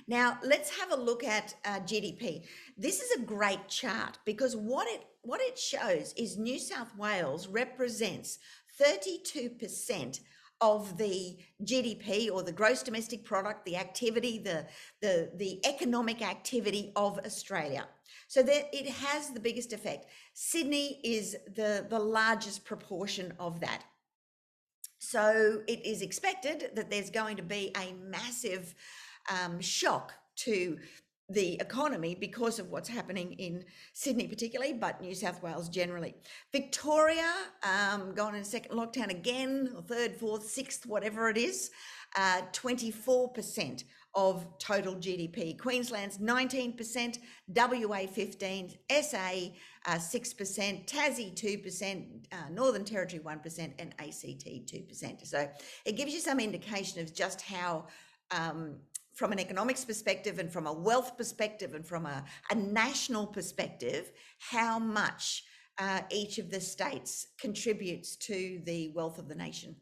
Now 0.07 0.38
let's 0.43 0.76
have 0.79 0.93
a 0.93 0.97
look 0.97 1.23
at 1.23 1.55
uh, 1.64 1.81
GDP. 1.81 2.45
This 2.76 3.00
is 3.00 3.11
a 3.12 3.25
great 3.25 3.69
chart 3.69 4.19
because 4.25 4.57
what 4.57 4.88
it 4.88 5.05
what 5.23 5.40
it 5.40 5.59
shows 5.59 6.14
is 6.17 6.38
New 6.38 6.59
South 6.59 6.97
Wales 6.97 7.47
represents 7.47 8.38
32% 8.81 10.21
of 10.61 10.97
the 10.99 11.38
GDP 11.64 12.31
or 12.31 12.43
the 12.43 12.52
gross 12.52 12.83
domestic 12.83 13.25
product, 13.25 13.64
the 13.64 13.76
activity, 13.76 14.38
the, 14.38 14.67
the, 15.00 15.31
the 15.37 15.64
economic 15.67 16.23
activity 16.23 16.93
of 16.97 17.19
Australia. 17.25 17.87
So 18.29 18.43
that 18.43 18.69
it 18.73 18.88
has 18.88 19.31
the 19.31 19.40
biggest 19.40 19.73
effect. 19.73 20.07
Sydney 20.35 21.00
is 21.02 21.37
the, 21.55 21.87
the 21.88 21.99
largest 21.99 22.64
proportion 22.64 23.33
of 23.38 23.61
that. 23.61 23.85
So 25.00 25.62
it 25.66 25.85
is 25.85 26.02
expected 26.02 26.73
that 26.75 26.90
there's 26.90 27.11
going 27.11 27.38
to 27.38 27.42
be 27.42 27.73
a 27.76 27.95
massive 27.95 28.75
um, 29.30 29.59
shock 29.59 30.12
to 30.37 30.78
the 31.30 31.54
economy 31.54 32.14
because 32.14 32.59
of 32.59 32.71
what's 32.71 32.88
happening 32.88 33.33
in 33.35 33.64
Sydney, 33.95 34.28
particularly, 34.28 34.75
but 34.75 35.00
New 35.00 35.14
South 35.14 35.42
Wales 35.42 35.71
generally. 35.71 36.14
Victoria, 36.52 37.33
um, 37.62 38.14
gone 38.14 38.35
in 38.35 38.45
second 38.45 38.76
lockdown 38.76 39.09
again, 39.09 39.75
third, 39.87 40.16
fourth, 40.16 40.45
sixth, 40.45 40.85
whatever 40.85 41.30
it 41.30 41.38
is, 41.38 41.71
uh, 42.16 42.42
24% 42.52 43.85
of 44.14 44.47
total 44.59 44.95
GDP. 44.97 45.59
Queensland's 45.59 46.19
19%, 46.19 47.19
WA 47.49 48.07
15, 48.07 48.71
SA 49.02 49.31
uh, 49.87 49.95
6%, 49.95 50.87
Tassie 50.87 51.35
2%, 51.35 52.26
uh, 52.33 52.37
Northern 52.50 52.85
Territory 52.85 53.23
1%, 53.23 53.73
and 53.79 53.95
ACT 53.99 54.47
2%. 54.47 55.26
So 55.26 55.49
it 55.85 55.93
gives 55.93 56.12
you 56.12 56.21
some 56.21 56.40
indication 56.40 57.00
of 57.00 57.14
just 57.14 57.40
how 57.40 57.87
um, 58.31 58.76
from 59.14 59.33
an 59.33 59.38
economics 59.38 59.85
perspective 59.85 60.38
and 60.38 60.52
from 60.52 60.67
a 60.67 60.73
wealth 60.73 61.17
perspective 61.17 61.75
and 61.75 61.87
from 61.87 62.07
a, 62.07 62.25
a 62.50 62.55
national 62.55 63.26
perspective, 63.26 64.12
how 64.38 64.79
much 64.79 65.45
uh, 65.79 66.00
each 66.11 66.38
of 66.38 66.50
the 66.50 66.61
states 66.61 67.29
contributes 67.38 68.17
to 68.17 68.61
the 68.64 68.93
wealth 68.95 69.19
of 69.19 69.29
the 69.29 69.35
nation. 69.35 69.76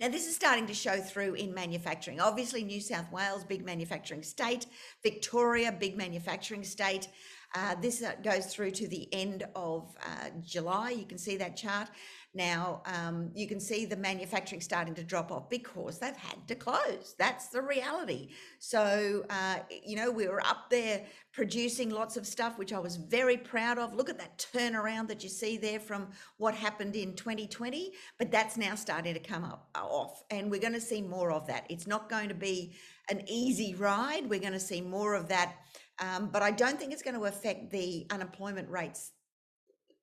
Now, 0.00 0.08
this 0.08 0.26
is 0.26 0.34
starting 0.34 0.66
to 0.66 0.74
show 0.74 0.98
through 0.98 1.34
in 1.34 1.54
manufacturing. 1.54 2.20
Obviously, 2.20 2.64
New 2.64 2.80
South 2.80 3.10
Wales, 3.12 3.44
big 3.44 3.64
manufacturing 3.64 4.22
state, 4.22 4.66
Victoria, 5.02 5.72
big 5.72 5.96
manufacturing 5.96 6.64
state. 6.64 7.08
Uh, 7.54 7.74
this 7.80 8.02
uh, 8.02 8.12
goes 8.22 8.46
through 8.46 8.70
to 8.70 8.86
the 8.86 9.12
end 9.12 9.44
of 9.56 9.96
uh, 10.04 10.30
July. 10.40 10.90
You 10.90 11.04
can 11.04 11.18
see 11.18 11.36
that 11.36 11.56
chart. 11.56 11.88
Now, 12.32 12.82
um, 12.86 13.30
you 13.34 13.48
can 13.48 13.58
see 13.58 13.86
the 13.86 13.96
manufacturing 13.96 14.60
starting 14.60 14.94
to 14.94 15.02
drop 15.02 15.32
off 15.32 15.50
because 15.50 15.98
they've 15.98 16.16
had 16.16 16.46
to 16.46 16.54
close. 16.54 17.14
That's 17.18 17.48
the 17.48 17.60
reality. 17.60 18.28
So, 18.58 19.24
uh, 19.28 19.58
you 19.84 19.96
know, 19.96 20.10
we 20.10 20.28
were 20.28 20.40
up 20.46 20.70
there 20.70 21.04
producing 21.32 21.90
lots 21.90 22.16
of 22.16 22.26
stuff, 22.26 22.56
which 22.58 22.72
I 22.72 22.78
was 22.78 22.96
very 22.96 23.36
proud 23.36 23.78
of. 23.78 23.94
Look 23.94 24.08
at 24.08 24.18
that 24.18 24.38
turnaround 24.38 25.08
that 25.08 25.22
you 25.24 25.28
see 25.28 25.56
there 25.56 25.80
from 25.80 26.08
what 26.36 26.54
happened 26.54 26.94
in 26.94 27.14
2020, 27.14 27.92
but 28.18 28.30
that's 28.30 28.56
now 28.56 28.74
starting 28.74 29.14
to 29.14 29.20
come 29.20 29.44
up 29.44 29.68
uh, 29.74 29.84
off, 29.84 30.22
and 30.30 30.50
we're 30.50 30.60
going 30.60 30.72
to 30.72 30.80
see 30.80 31.02
more 31.02 31.32
of 31.32 31.46
that. 31.48 31.66
It's 31.68 31.86
not 31.86 32.08
going 32.08 32.28
to 32.28 32.34
be 32.34 32.74
an 33.08 33.22
easy 33.26 33.74
ride. 33.74 34.30
We're 34.30 34.40
going 34.40 34.52
to 34.52 34.60
see 34.60 34.80
more 34.80 35.14
of 35.14 35.28
that 35.28 35.56
um, 36.00 36.30
but 36.32 36.42
I 36.42 36.50
don't 36.50 36.78
think 36.78 36.92
it's 36.92 37.02
going 37.02 37.16
to 37.16 37.26
affect 37.26 37.70
the 37.70 38.06
unemployment 38.10 38.68
rates 38.70 39.12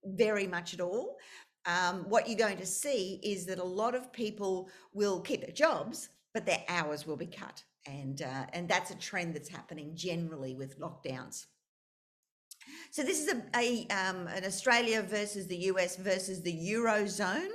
very 0.06 0.48
much 0.48 0.74
at 0.74 0.80
all. 0.80 1.18
Um, 1.68 2.06
what 2.08 2.28
you're 2.28 2.38
going 2.38 2.58
to 2.58 2.66
see 2.66 3.20
is 3.22 3.46
that 3.46 3.60
a 3.60 3.64
lot 3.64 3.94
of 3.94 4.14
people 4.14 4.70
will 4.94 5.20
keep 5.20 5.42
their 5.42 5.52
jobs, 5.52 6.10
but 6.34 6.46
their 6.46 6.64
hours 6.70 7.06
will 7.06 7.18
be 7.18 7.28
cut. 7.28 7.62
And, 7.86 8.22
uh, 8.22 8.46
and 8.54 8.68
that's 8.68 8.92
a 8.92 8.96
trend 8.96 9.36
that's 9.36 9.50
happening 9.50 9.92
generally 9.94 10.56
with 10.56 10.80
lockdowns. 10.80 11.46
So 12.92 13.04
this 13.04 13.20
is 13.22 13.34
a, 13.34 13.44
a 13.56 13.88
um, 13.94 14.28
an 14.28 14.46
Australia 14.46 15.02
versus 15.02 15.48
the 15.48 15.58
US 15.72 15.98
versus 15.98 16.42
the 16.42 16.54
Eurozone. 16.54 17.50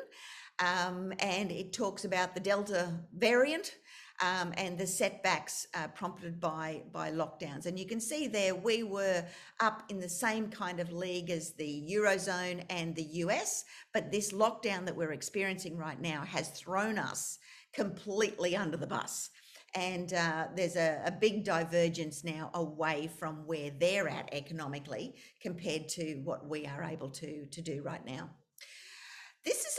Um, 0.59 1.13
and 1.19 1.51
it 1.51 1.73
talks 1.73 2.05
about 2.05 2.35
the 2.35 2.41
Delta 2.41 3.01
variant 3.17 3.75
um, 4.23 4.55
and 4.57 4.79
the 4.79 4.87
setbacks 4.87 5.67
uh, 5.75 5.89
prompted 5.89 6.41
by, 6.41 6.83
by 6.93 7.11
lockdowns. 7.11 7.67
And 7.67 7.77
you 7.77 7.87
can 7.87 8.01
see 8.01 8.29
there 8.29 8.55
we 8.55 8.85
were 8.85 9.25
up 9.59 9.83
in 9.89 9.99
the 9.99 10.09
same 10.09 10.49
kind 10.49 10.79
of 10.79 10.93
league 10.93 11.29
as 11.29 11.53
the 11.55 11.85
Eurozone 11.91 12.65
and 12.71 12.95
the 12.95 13.03
US, 13.03 13.65
but 13.93 14.13
this 14.13 14.33
lockdown 14.33 14.87
that 14.87 14.97
we're 14.97 15.13
experiencing 15.13 15.77
right 15.77 16.01
now 16.01 16.23
has 16.23 16.51
thrown 16.51 16.99
us 16.99 17.39
completely 17.73 18.57
under 18.57 18.77
the 18.77 18.87
bus. 18.87 19.31
And 19.75 20.13
uh, 20.13 20.49
there's 20.55 20.77
a, 20.77 21.03
a 21.05 21.11
big 21.11 21.45
divergence 21.45 22.23
now 22.23 22.51
away 22.55 23.11
from 23.19 23.47
where 23.47 23.71
they're 23.81 24.09
at 24.09 24.29
economically 24.33 25.17
compared 25.41 25.89
to 25.91 26.21
what 26.25 26.47
we 26.47 26.67
are 26.67 26.85
able 26.85 27.09
to, 27.09 27.47
to 27.47 27.63
do 27.63 27.83
right 27.83 28.05
now. 28.05 28.31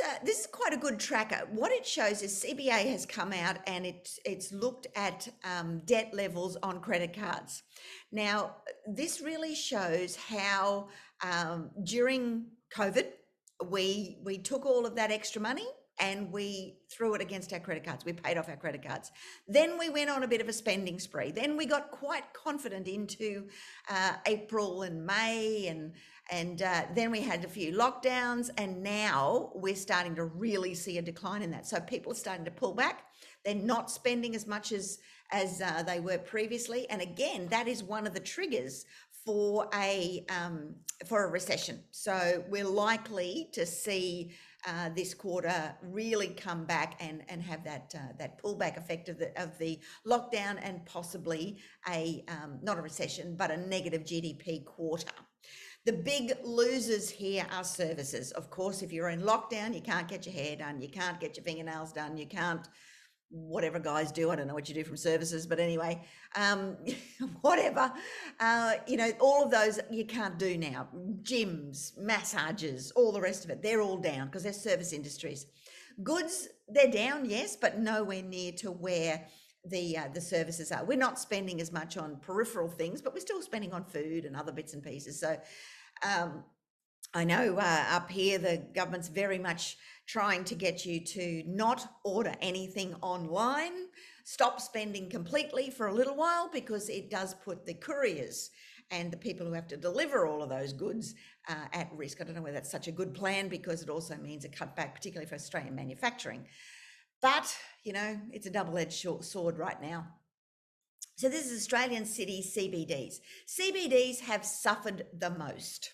This 0.04 0.12
is 0.12 0.20
this 0.26 0.40
is 0.40 0.48
quite 0.48 0.74
a 0.74 0.78
good 0.78 1.00
tracker. 1.00 1.48
What 1.52 1.72
it 1.72 1.86
shows 1.86 2.22
is 2.22 2.44
CBA 2.44 2.92
has 2.92 3.06
come 3.06 3.32
out 3.34 3.58
and 3.68 3.86
it's 3.86 4.20
it's 4.26 4.52
looked 4.52 4.88
at 4.96 5.28
um, 5.44 5.82
debt 5.86 6.14
levels 6.14 6.58
on 6.64 6.82
credit 6.82 7.14
cards. 7.14 7.64
Now, 8.12 8.56
this 8.88 9.22
really 9.22 9.56
shows 9.56 10.16
how 10.16 10.88
um, 11.22 11.72
during 11.84 12.46
COVID 12.76 13.08
we 13.70 14.18
we 14.24 14.38
took 14.38 14.66
all 14.66 14.86
of 14.86 14.96
that 14.96 15.12
extra 15.12 15.42
money 15.42 15.68
and 16.00 16.32
we 16.32 16.80
threw 16.92 17.14
it 17.14 17.22
against 17.22 17.54
our 17.54 17.60
credit 17.60 17.84
cards. 17.84 18.04
We 18.04 18.14
paid 18.14 18.38
off 18.38 18.50
our 18.50 18.58
credit 18.58 18.86
cards. 18.86 19.12
Then 19.48 19.78
we 19.78 19.90
went 19.90 20.10
on 20.10 20.24
a 20.24 20.28
bit 20.28 20.42
of 20.42 20.50
a 20.50 20.54
spending 20.54 21.00
spree. 21.00 21.32
Then 21.32 21.56
we 21.56 21.66
got 21.66 21.92
quite 21.92 22.34
confident 22.34 22.88
into 22.88 23.48
uh, 23.90 24.14
April 24.26 24.82
and 24.82 25.06
May, 25.06 25.68
and 25.68 25.94
and 26.32 26.62
uh, 26.62 26.84
then 26.96 27.12
we 27.12 27.22
had 27.22 27.44
a 27.44 27.48
few 27.48 27.74
lockdowns, 27.74 28.50
and 28.58 28.82
now 28.82 29.52
we're 29.54 29.76
starting 29.76 30.16
to 30.16 30.26
really 30.26 30.74
see 30.74 30.98
a 30.98 31.02
decline 31.02 31.42
in 31.42 31.52
that. 31.52 31.68
So 31.68 31.80
people 31.80 32.12
are 32.14 32.16
starting 32.16 32.46
to 32.46 32.52
pull 32.52 32.74
back. 32.74 33.06
They're 33.44 33.56
not 33.56 33.92
spending 33.92 34.36
as 34.36 34.48
much 34.48 34.72
as 34.72 35.00
as 35.32 35.62
uh, 35.62 35.84
they 35.84 36.00
were 36.00 36.20
previously, 36.20 36.90
and 36.90 37.02
again, 37.02 37.48
that 37.50 37.68
is 37.68 37.84
one 37.84 38.06
of 38.06 38.14
the 38.14 38.20
triggers 38.20 38.86
for 39.26 39.70
a 39.74 40.26
um, 40.30 40.76
for 41.06 41.26
a 41.26 41.30
recession. 41.30 41.84
So 41.92 42.44
we're 42.50 42.68
likely 42.68 43.50
to 43.54 43.66
see 43.66 44.32
uh, 44.66 44.90
this 44.96 45.14
quarter 45.14 45.76
really 45.82 46.28
come 46.28 46.66
back 46.66 46.96
and 47.00 47.24
and 47.28 47.42
have 47.42 47.64
that 47.64 47.94
uh, 47.98 48.14
that 48.18 48.42
pullback 48.42 48.78
effect 48.78 49.10
of 49.10 49.18
the 49.18 49.42
of 49.42 49.58
the 49.58 49.80
lockdown 50.08 50.58
and 50.62 50.86
possibly 50.86 51.60
a 51.90 52.24
um, 52.28 52.60
not 52.62 52.78
a 52.78 52.82
recession 52.82 53.36
but 53.36 53.52
a 53.52 53.58
negative 53.58 54.04
GDP 54.04 54.64
quarter. 54.64 55.12
The 55.86 55.94
big 55.94 56.34
losers 56.46 57.10
here 57.10 57.46
are 57.52 57.64
services. 57.64 58.32
Of 58.32 58.50
course, 58.50 58.82
if 58.82 58.94
you're 58.94 59.10
in 59.10 59.22
lockdown, 59.22 59.74
you 59.76 59.82
can't 59.82 60.08
get 60.08 60.26
your 60.26 60.34
hair 60.34 60.56
done, 60.56 60.82
you 60.82 60.88
can't 60.88 61.20
get 61.20 61.36
your 61.36 61.44
fingernails 61.44 61.92
done, 61.92 62.18
you 62.18 62.26
can't 62.26 62.66
whatever 63.34 63.80
guys 63.80 64.12
do. 64.12 64.30
I 64.30 64.36
don't 64.36 64.48
know 64.48 64.54
what 64.54 64.70
you 64.70 64.76
do 64.76 64.84
from 64.84 64.96
services, 64.96 65.48
but 65.48 65.60
anyway, 65.60 66.02
um, 66.36 66.78
whatever. 67.42 67.92
Uh, 68.40 68.76
you 68.88 68.96
know, 68.96 69.12
all 69.20 69.44
of 69.44 69.52
those 69.52 69.80
you 69.92 70.06
can't 70.06 70.38
do 70.38 70.58
now. 70.58 70.88
Gyms, 71.24 71.98
massages, 71.98 72.92
all 72.92 73.12
the 73.12 73.22
rest 73.22 73.44
of 73.44 73.50
it, 73.50 73.62
they're 73.62 73.82
all 73.82 73.98
down 73.98 74.28
because 74.28 74.44
they're 74.44 74.54
service 74.54 74.94
industries. 74.94 75.48
Goods, 76.02 76.48
they're 76.68 76.92
down, 76.92 77.30
yes, 77.30 77.56
but 77.60 77.80
nowhere 77.80 78.24
near 78.24 78.52
to 78.54 78.72
where 78.72 79.26
the 79.66 79.98
uh, 79.98 80.08
the 80.14 80.22
services 80.22 80.72
are. 80.72 80.84
We're 80.84 80.98
not 80.98 81.20
spending 81.20 81.62
as 81.62 81.72
much 81.72 81.98
on 81.98 82.18
peripheral 82.18 82.70
things, 82.70 83.02
but 83.02 83.14
we're 83.14 83.22
still 83.22 83.42
spending 83.42 83.74
on 83.74 83.86
food 83.86 84.26
and 84.26 84.36
other 84.36 84.52
bits 84.52 84.74
and 84.74 84.84
pieces. 84.84 85.20
So. 85.20 85.40
Um, 86.08 86.44
I 87.16 87.26
know 87.26 87.58
uh, 87.58 87.86
up 87.92 88.10
here 88.10 88.40
the 88.40 88.66
government's 88.74 89.08
very 89.08 89.38
much 89.38 89.78
trying 90.08 90.44
to 90.46 90.56
get 90.56 90.84
you 90.84 91.00
to 91.00 91.44
not 91.46 91.98
order 92.04 92.34
anything 92.42 92.96
online, 93.02 93.74
stop 94.24 94.60
spending 94.60 95.10
completely 95.10 95.70
for 95.70 95.88
a 95.88 95.94
little 95.94 96.16
while 96.16 96.50
because 96.52 96.90
it 96.90 97.12
does 97.12 97.36
put 97.36 97.68
the 97.68 97.76
couriers 97.76 98.50
and 98.90 99.12
the 99.12 99.18
people 99.18 99.46
who 99.46 99.54
have 99.54 99.68
to 99.68 99.78
deliver 99.78 100.26
all 100.26 100.42
of 100.44 100.50
those 100.50 100.74
goods 100.74 101.16
uh, 101.50 101.66
at 101.74 101.90
risk. 101.96 102.20
I 102.20 102.24
don't 102.24 102.36
know 102.36 102.42
whether 102.42 102.56
that's 102.56 102.72
such 102.72 102.88
a 102.88 102.92
good 102.92 103.14
plan 103.14 103.48
because 103.48 103.82
it 103.82 103.90
also 103.90 104.16
means 104.18 104.46
a 104.46 104.50
cutback, 104.50 104.94
particularly 104.96 105.28
for 105.28 105.36
Australian 105.36 105.76
manufacturing. 105.76 106.46
But, 107.24 107.58
you 107.84 107.94
know, 107.94 108.20
it's 108.32 108.46
a 108.46 108.52
double 108.52 108.78
edged 108.78 109.08
sword 109.24 109.58
right 109.58 109.82
now. 109.82 110.08
So, 111.16 111.30
this 111.30 111.50
is 111.50 111.62
Australian 111.62 112.06
city 112.06 112.44
CBDs. 112.46 113.20
CBDs 113.48 114.20
have 114.20 114.46
suffered 114.46 115.08
the 115.18 115.30
most. 115.32 115.94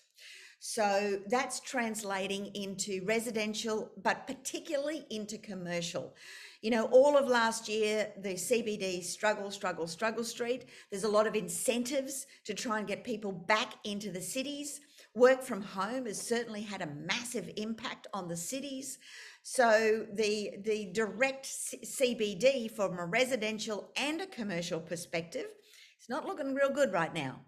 So 0.62 1.20
that's 1.28 1.58
translating 1.60 2.54
into 2.54 3.02
residential, 3.06 3.90
but 4.02 4.26
particularly 4.26 5.06
into 5.08 5.38
commercial. 5.38 6.14
You 6.60 6.70
know, 6.70 6.84
all 6.92 7.16
of 7.16 7.28
last 7.28 7.66
year, 7.66 8.12
the 8.20 8.34
CBD 8.34 9.02
struggle, 9.02 9.50
struggle, 9.50 9.86
struggle 9.86 10.22
street. 10.22 10.66
There's 10.90 11.04
a 11.04 11.08
lot 11.08 11.26
of 11.26 11.34
incentives 11.34 12.26
to 12.44 12.52
try 12.52 12.78
and 12.78 12.86
get 12.86 13.04
people 13.04 13.32
back 13.32 13.72
into 13.84 14.10
the 14.10 14.20
cities. 14.20 14.82
Work 15.14 15.42
from 15.42 15.62
home 15.62 16.04
has 16.04 16.20
certainly 16.20 16.60
had 16.60 16.82
a 16.82 16.94
massive 17.06 17.50
impact 17.56 18.06
on 18.12 18.28
the 18.28 18.36
cities. 18.36 18.98
So 19.52 20.06
the 20.12 20.58
the 20.62 20.92
direct 20.94 21.44
CBD 21.44 22.70
from 22.70 22.96
a 23.00 23.04
residential 23.04 23.90
and 23.96 24.20
a 24.20 24.26
commercial 24.28 24.78
perspective, 24.78 25.46
it's 25.98 26.08
not 26.08 26.24
looking 26.24 26.54
real 26.54 26.70
good 26.70 26.92
right 26.92 27.12
now. 27.12 27.40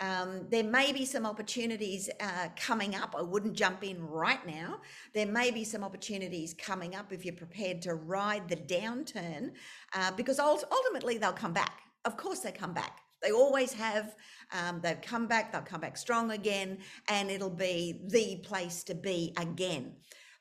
Um, 0.00 0.46
there 0.48 0.64
may 0.64 0.94
be 0.94 1.04
some 1.04 1.26
opportunities 1.26 2.08
uh, 2.20 2.48
coming 2.56 2.94
up. 2.94 3.14
I 3.14 3.20
wouldn't 3.20 3.52
jump 3.52 3.84
in 3.84 4.02
right 4.02 4.44
now. 4.46 4.80
There 5.12 5.26
may 5.26 5.50
be 5.50 5.62
some 5.62 5.84
opportunities 5.84 6.54
coming 6.54 6.94
up 6.94 7.12
if 7.12 7.22
you're 7.22 7.34
prepared 7.34 7.82
to 7.82 7.96
ride 7.96 8.48
the 8.48 8.56
downturn, 8.56 9.50
uh, 9.94 10.10
because 10.12 10.38
ultimately 10.38 11.18
they'll 11.18 11.34
come 11.34 11.52
back. 11.52 11.80
Of 12.06 12.16
course, 12.16 12.38
they 12.38 12.52
come 12.52 12.72
back. 12.72 13.00
They 13.22 13.30
always 13.30 13.74
have. 13.74 14.16
Um, 14.52 14.80
they've 14.82 15.02
come 15.02 15.26
back. 15.26 15.52
They'll 15.52 15.60
come 15.60 15.82
back 15.82 15.98
strong 15.98 16.30
again, 16.30 16.78
and 17.08 17.30
it'll 17.30 17.50
be 17.50 18.00
the 18.06 18.36
place 18.36 18.82
to 18.84 18.94
be 18.94 19.34
again. 19.36 19.96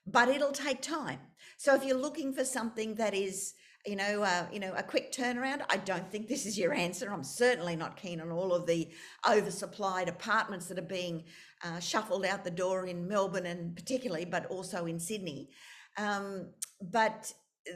But 0.05 0.29
it'll 0.29 0.51
take 0.51 0.81
time. 0.81 1.19
So 1.57 1.75
if 1.75 1.83
you're 1.83 1.97
looking 1.97 2.33
for 2.33 2.43
something 2.43 2.95
that 2.95 3.13
is 3.13 3.53
you 3.85 3.95
know, 3.95 4.21
uh, 4.21 4.45
you 4.51 4.59
know, 4.59 4.73
a 4.75 4.83
quick 4.83 5.11
turnaround. 5.11 5.61
I 5.69 5.77
don't 5.77 6.09
think 6.11 6.27
this 6.27 6.45
is 6.45 6.57
your 6.57 6.73
answer. 6.73 7.11
I'm 7.11 7.23
certainly 7.23 7.75
not 7.75 7.97
keen 7.97 8.21
on 8.21 8.31
all 8.31 8.53
of 8.53 8.67
the 8.67 8.89
oversupplied 9.25 10.07
apartments 10.07 10.67
that 10.67 10.77
are 10.77 10.83
being 10.83 11.23
uh, 11.63 11.79
shuffled 11.79 12.25
out 12.25 12.43
the 12.43 12.51
door 12.51 12.85
in 12.85 13.07
Melbourne 13.07 13.45
and 13.45 13.75
particularly, 13.75 14.25
but 14.25 14.45
also 14.47 14.85
in 14.85 14.99
Sydney. 14.99 15.49
Um, 15.97 16.49
but 16.79 17.33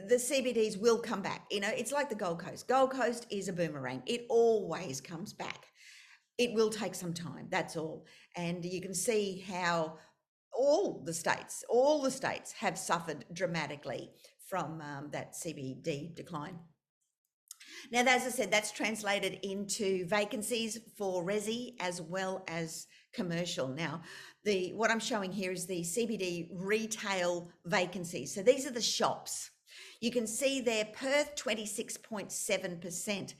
the 0.08 0.16
CBDs 0.16 0.80
will 0.80 0.98
come 0.98 1.22
back. 1.22 1.46
You 1.50 1.60
know, 1.60 1.70
it's 1.76 1.92
like 1.92 2.08
the 2.08 2.14
Gold 2.14 2.38
Coast. 2.40 2.68
Gold 2.68 2.90
Coast 2.90 3.26
is 3.30 3.48
a 3.48 3.52
boomerang. 3.52 4.02
It 4.06 4.26
always 4.28 5.00
comes 5.00 5.32
back. 5.32 5.66
It 6.38 6.52
will 6.54 6.70
take 6.70 6.94
some 6.94 7.14
time. 7.14 7.48
That's 7.50 7.76
all. 7.76 8.06
And 8.36 8.64
you 8.64 8.80
can 8.80 8.94
see 8.94 9.44
how 9.48 9.98
all 10.56 11.02
the 11.04 11.14
states, 11.14 11.64
all 11.68 12.02
the 12.02 12.10
states 12.10 12.52
have 12.52 12.78
suffered 12.78 13.24
dramatically 13.32 14.10
from 14.48 14.80
um, 14.80 15.08
that 15.12 15.34
CBD 15.34 16.14
decline. 16.14 16.58
Now, 17.90 18.00
as 18.00 18.24
I 18.24 18.30
said, 18.30 18.50
that's 18.50 18.72
translated 18.72 19.38
into 19.42 20.06
vacancies 20.06 20.78
for 20.96 21.24
resi 21.24 21.74
as 21.80 22.00
well 22.00 22.44
as 22.48 22.86
commercial. 23.12 23.68
Now, 23.68 24.02
the 24.44 24.72
what 24.74 24.90
I'm 24.90 25.00
showing 25.00 25.32
here 25.32 25.52
is 25.52 25.66
the 25.66 25.82
CBD 25.82 26.48
retail 26.52 27.50
vacancies. 27.64 28.34
So 28.34 28.42
these 28.42 28.66
are 28.66 28.72
the 28.72 28.80
shops. 28.80 29.50
You 30.00 30.10
can 30.10 30.26
see 30.26 30.60
there 30.60 30.86
Perth 30.86 31.36
26.7%. 31.36 33.34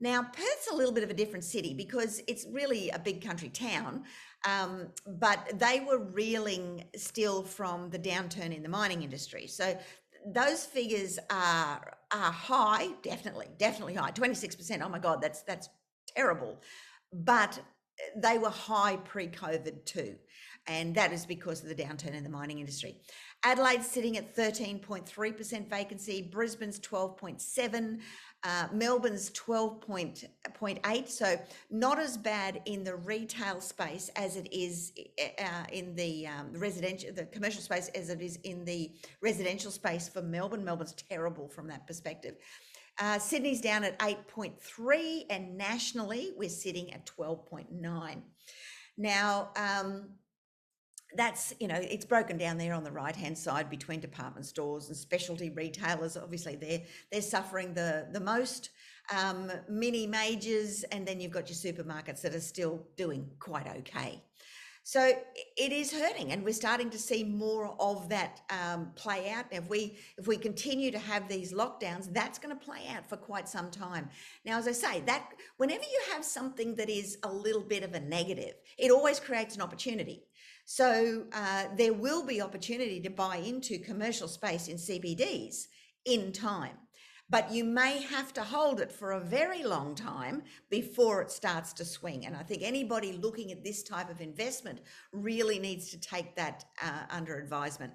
Now, 0.00 0.22
Perth's 0.22 0.68
a 0.70 0.74
little 0.74 0.92
bit 0.92 1.02
of 1.02 1.10
a 1.10 1.14
different 1.14 1.44
city 1.44 1.74
because 1.74 2.22
it's 2.28 2.46
really 2.50 2.88
a 2.90 2.98
big 2.98 3.24
country 3.24 3.48
town, 3.48 4.04
um, 4.46 4.88
but 5.06 5.58
they 5.58 5.80
were 5.80 5.98
reeling 5.98 6.84
still 6.96 7.42
from 7.42 7.90
the 7.90 7.98
downturn 7.98 8.54
in 8.54 8.62
the 8.62 8.68
mining 8.68 9.02
industry. 9.02 9.46
So 9.46 9.78
those 10.26 10.64
figures 10.64 11.18
are 11.30 11.96
are 12.12 12.32
high, 12.32 12.88
definitely, 13.02 13.48
definitely 13.58 13.94
high. 13.94 14.10
Twenty 14.10 14.34
six 14.34 14.54
percent. 14.54 14.82
Oh 14.82 14.88
my 14.88 14.98
God, 14.98 15.20
that's 15.20 15.42
that's 15.42 15.68
terrible. 16.16 16.60
But 17.12 17.58
they 18.16 18.38
were 18.38 18.50
high 18.50 18.96
pre-COVID 18.96 19.84
too, 19.84 20.14
and 20.68 20.94
that 20.94 21.12
is 21.12 21.26
because 21.26 21.62
of 21.62 21.68
the 21.68 21.74
downturn 21.74 22.14
in 22.14 22.22
the 22.22 22.30
mining 22.30 22.60
industry. 22.60 22.96
Adelaide's 23.44 23.86
sitting 23.86 24.16
at 24.16 24.36
13.3% 24.36 25.68
vacancy, 25.68 26.22
Brisbane's 26.22 26.78
12.7, 26.80 28.00
uh, 28.44 28.68
Melbourne's 28.72 29.30
12.8, 29.30 31.08
so 31.08 31.40
not 31.70 31.98
as 31.98 32.16
bad 32.16 32.60
in 32.66 32.84
the 32.84 32.96
retail 32.96 33.60
space 33.60 34.10
as 34.16 34.36
it 34.36 34.48
is 34.52 34.92
uh, 35.38 35.64
in 35.72 35.94
the, 35.96 36.26
um, 36.26 36.52
residential, 36.52 37.12
the 37.12 37.24
commercial 37.26 37.62
space 37.62 37.88
as 37.94 38.10
it 38.10 38.20
is 38.20 38.36
in 38.44 38.64
the 38.64 38.92
residential 39.22 39.70
space 39.70 40.08
for 40.08 40.22
Melbourne. 40.22 40.64
Melbourne's 40.64 40.94
terrible 41.08 41.48
from 41.48 41.66
that 41.68 41.86
perspective. 41.86 42.36
Uh, 43.00 43.18
Sydney's 43.18 43.60
down 43.60 43.84
at 43.84 43.96
8.3, 44.00 45.26
and 45.30 45.56
nationally 45.56 46.32
we're 46.36 46.48
sitting 46.48 46.92
at 46.92 47.06
12.9. 47.06 48.22
Now, 48.96 49.50
um, 49.54 50.08
that's 51.16 51.54
you 51.58 51.68
know 51.68 51.76
it's 51.76 52.04
broken 52.04 52.36
down 52.36 52.58
there 52.58 52.74
on 52.74 52.84
the 52.84 52.92
right 52.92 53.16
hand 53.16 53.36
side 53.36 53.70
between 53.70 54.00
department 54.00 54.46
stores 54.46 54.88
and 54.88 54.96
specialty 54.96 55.50
retailers. 55.50 56.16
Obviously 56.16 56.56
they're 56.56 56.82
they're 57.10 57.22
suffering 57.22 57.74
the 57.74 58.08
the 58.12 58.20
most. 58.20 58.70
Um, 59.16 59.50
mini 59.70 60.06
majors 60.06 60.84
and 60.92 61.08
then 61.08 61.18
you've 61.18 61.32
got 61.32 61.48
your 61.48 61.56
supermarkets 61.56 62.20
that 62.20 62.34
are 62.34 62.40
still 62.40 62.86
doing 62.98 63.26
quite 63.38 63.66
okay. 63.78 64.22
So 64.82 65.12
it 65.56 65.72
is 65.72 65.92
hurting 65.92 66.32
and 66.32 66.42
we're 66.42 66.54
starting 66.54 66.88
to 66.90 66.98
see 66.98 67.24
more 67.24 67.74
of 67.78 68.08
that 68.08 68.40
um, 68.50 68.90
play 68.94 69.30
out. 69.30 69.46
If 69.50 69.68
we 69.68 69.98
if 70.18 70.26
we 70.26 70.36
continue 70.36 70.90
to 70.90 70.98
have 70.98 71.28
these 71.28 71.52
lockdowns 71.52 72.12
that's 72.12 72.38
going 72.38 72.58
to 72.58 72.64
play 72.64 72.86
out 72.94 73.08
for 73.08 73.16
quite 73.16 73.48
some 73.48 73.70
time. 73.70 74.08
Now 74.44 74.58
as 74.58 74.68
i 74.68 74.72
say 74.72 75.00
that 75.02 75.30
whenever 75.56 75.84
you 75.84 76.00
have 76.12 76.24
something 76.24 76.74
that 76.76 76.90
is 76.90 77.18
a 77.22 77.32
little 77.32 77.62
bit 77.62 77.82
of 77.82 77.94
a 77.94 78.00
negative 78.00 78.54
it 78.78 78.90
always 78.90 79.20
creates 79.20 79.56
an 79.56 79.62
opportunity 79.62 80.22
so 80.70 81.24
uh, 81.32 81.64
there 81.78 81.94
will 81.94 82.22
be 82.22 82.42
opportunity 82.42 83.00
to 83.00 83.08
buy 83.08 83.36
into 83.36 83.78
commercial 83.78 84.28
space 84.28 84.68
in 84.68 84.76
CBDs 84.76 85.68
in 86.04 86.30
time. 86.30 86.76
But 87.30 87.50
you 87.50 87.64
may 87.64 88.02
have 88.02 88.34
to 88.34 88.42
hold 88.42 88.78
it 88.78 88.92
for 88.92 89.12
a 89.12 89.20
very 89.20 89.64
long 89.64 89.94
time 89.94 90.42
before 90.68 91.22
it 91.22 91.30
starts 91.30 91.72
to 91.72 91.86
swing. 91.86 92.26
And 92.26 92.36
I 92.36 92.42
think 92.42 92.60
anybody 92.62 93.12
looking 93.14 93.50
at 93.50 93.64
this 93.64 93.82
type 93.82 94.10
of 94.10 94.20
investment 94.20 94.80
really 95.10 95.58
needs 95.58 95.90
to 95.92 95.98
take 95.98 96.36
that 96.36 96.66
uh, 96.82 97.04
under 97.08 97.38
advisement. 97.38 97.94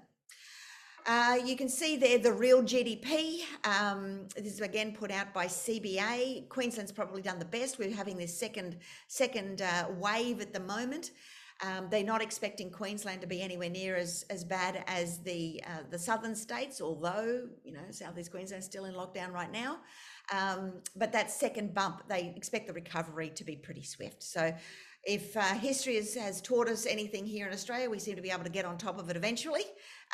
Uh, 1.06 1.36
you 1.44 1.54
can 1.54 1.68
see 1.68 1.96
there 1.96 2.18
the 2.18 2.32
real 2.32 2.60
GDP. 2.60 3.42
Um, 3.62 4.26
this 4.34 4.54
is 4.54 4.60
again 4.62 4.92
put 4.92 5.12
out 5.12 5.32
by 5.32 5.46
CBA. 5.46 6.48
Queensland's 6.48 6.90
probably 6.90 7.22
done 7.22 7.38
the 7.38 7.44
best. 7.44 7.78
We're 7.78 7.94
having 7.94 8.16
this 8.16 8.36
second 8.36 8.78
second 9.06 9.62
uh, 9.62 9.86
wave 9.96 10.40
at 10.40 10.52
the 10.52 10.60
moment. 10.60 11.12
Um, 11.62 11.86
they're 11.88 12.02
not 12.02 12.20
expecting 12.20 12.70
Queensland 12.70 13.20
to 13.20 13.26
be 13.26 13.40
anywhere 13.40 13.70
near 13.70 13.94
as, 13.96 14.24
as 14.28 14.44
bad 14.44 14.82
as 14.86 15.18
the 15.18 15.62
uh, 15.66 15.82
the 15.88 15.98
southern 15.98 16.34
states, 16.34 16.80
although 16.80 17.48
you 17.62 17.72
know 17.72 17.80
southeast 17.90 18.30
Queensland's 18.32 18.66
still 18.66 18.86
in 18.86 18.94
lockdown 18.94 19.32
right 19.32 19.52
now. 19.52 19.78
Um, 20.32 20.74
but 20.96 21.12
that 21.12 21.30
second 21.30 21.74
bump, 21.74 22.02
they 22.08 22.32
expect 22.36 22.66
the 22.66 22.72
recovery 22.72 23.30
to 23.36 23.44
be 23.44 23.56
pretty 23.56 23.82
swift. 23.82 24.22
So 24.22 24.54
if 25.04 25.36
uh, 25.36 25.42
history 25.54 25.96
has, 25.96 26.14
has, 26.14 26.40
taught 26.40 26.66
us 26.66 26.86
anything 26.86 27.26
here 27.26 27.46
in 27.46 27.52
Australia, 27.52 27.90
we 27.90 27.98
seem 27.98 28.16
to 28.16 28.22
be 28.22 28.30
able 28.30 28.44
to 28.44 28.50
get 28.50 28.64
on 28.64 28.78
top 28.78 28.98
of 28.98 29.10
it 29.10 29.16
eventually 29.16 29.64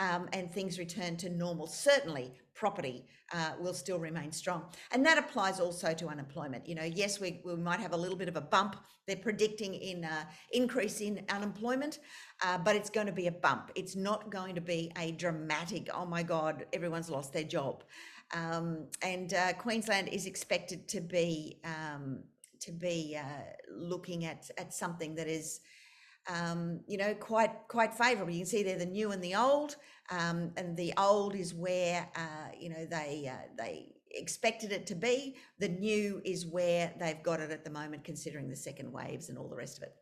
um, 0.00 0.28
and 0.32 0.52
things 0.52 0.78
return 0.78 1.16
to 1.18 1.28
normal. 1.28 1.66
Certainly, 1.66 2.32
property 2.54 3.06
uh, 3.32 3.52
will 3.60 3.74
still 3.74 3.98
remain 3.98 4.32
strong. 4.32 4.64
And 4.90 5.04
that 5.06 5.18
applies 5.18 5.60
also 5.60 5.94
to 5.94 6.08
unemployment. 6.08 6.66
You 6.66 6.74
know, 6.74 6.84
yes, 6.84 7.20
we, 7.20 7.40
we 7.44 7.54
might 7.56 7.80
have 7.80 7.92
a 7.92 7.96
little 7.96 8.16
bit 8.16 8.28
of 8.28 8.36
a 8.36 8.40
bump. 8.40 8.76
They're 9.06 9.16
predicting 9.16 9.74
in 9.74 10.04
uh, 10.04 10.24
increase 10.52 11.00
in 11.00 11.22
unemployment, 11.30 12.00
uh, 12.44 12.58
but 12.58 12.76
it's 12.76 12.90
going 12.90 13.06
to 13.06 13.12
be 13.12 13.28
a 13.28 13.32
bump. 13.32 13.70
It's 13.74 13.96
not 13.96 14.30
going 14.30 14.54
to 14.54 14.60
be 14.60 14.90
a 14.98 15.12
dramatic, 15.12 15.88
oh 15.94 16.06
my 16.06 16.22
God, 16.22 16.66
everyone's 16.72 17.10
lost 17.10 17.32
their 17.32 17.44
job. 17.44 17.84
Um, 18.34 18.86
and 19.02 19.34
uh, 19.34 19.52
Queensland 19.54 20.08
is 20.08 20.26
expected 20.26 20.86
to 20.88 21.00
be 21.00 21.58
um, 21.64 22.20
to 22.60 22.72
be 22.72 23.18
uh, 23.18 23.42
looking 23.74 24.26
at 24.26 24.50
at 24.58 24.72
something 24.72 25.14
that 25.16 25.26
is 25.26 25.60
um, 26.28 26.80
you 26.86 26.98
know 26.98 27.14
quite 27.14 27.52
quite 27.68 27.94
favourable. 27.94 28.32
You 28.32 28.40
can 28.40 28.46
see 28.46 28.62
there 28.62 28.78
the 28.78 28.86
new 28.86 29.12
and 29.12 29.22
the 29.22 29.34
old, 29.34 29.76
um, 30.10 30.52
and 30.56 30.76
the 30.76 30.92
old 30.96 31.34
is 31.34 31.54
where 31.54 32.08
uh, 32.16 32.50
you 32.58 32.70
know 32.70 32.86
they 32.86 33.30
uh, 33.32 33.48
they 33.56 33.92
expected 34.12 34.72
it 34.72 34.86
to 34.88 34.94
be. 34.94 35.36
The 35.58 35.68
new 35.68 36.20
is 36.24 36.46
where 36.46 36.92
they've 36.98 37.22
got 37.22 37.40
it 37.40 37.50
at 37.50 37.64
the 37.64 37.70
moment, 37.70 38.04
considering 38.04 38.48
the 38.48 38.56
second 38.56 38.92
waves 38.92 39.28
and 39.28 39.38
all 39.38 39.48
the 39.48 39.56
rest 39.56 39.78
of 39.78 39.84
it. 39.84 39.94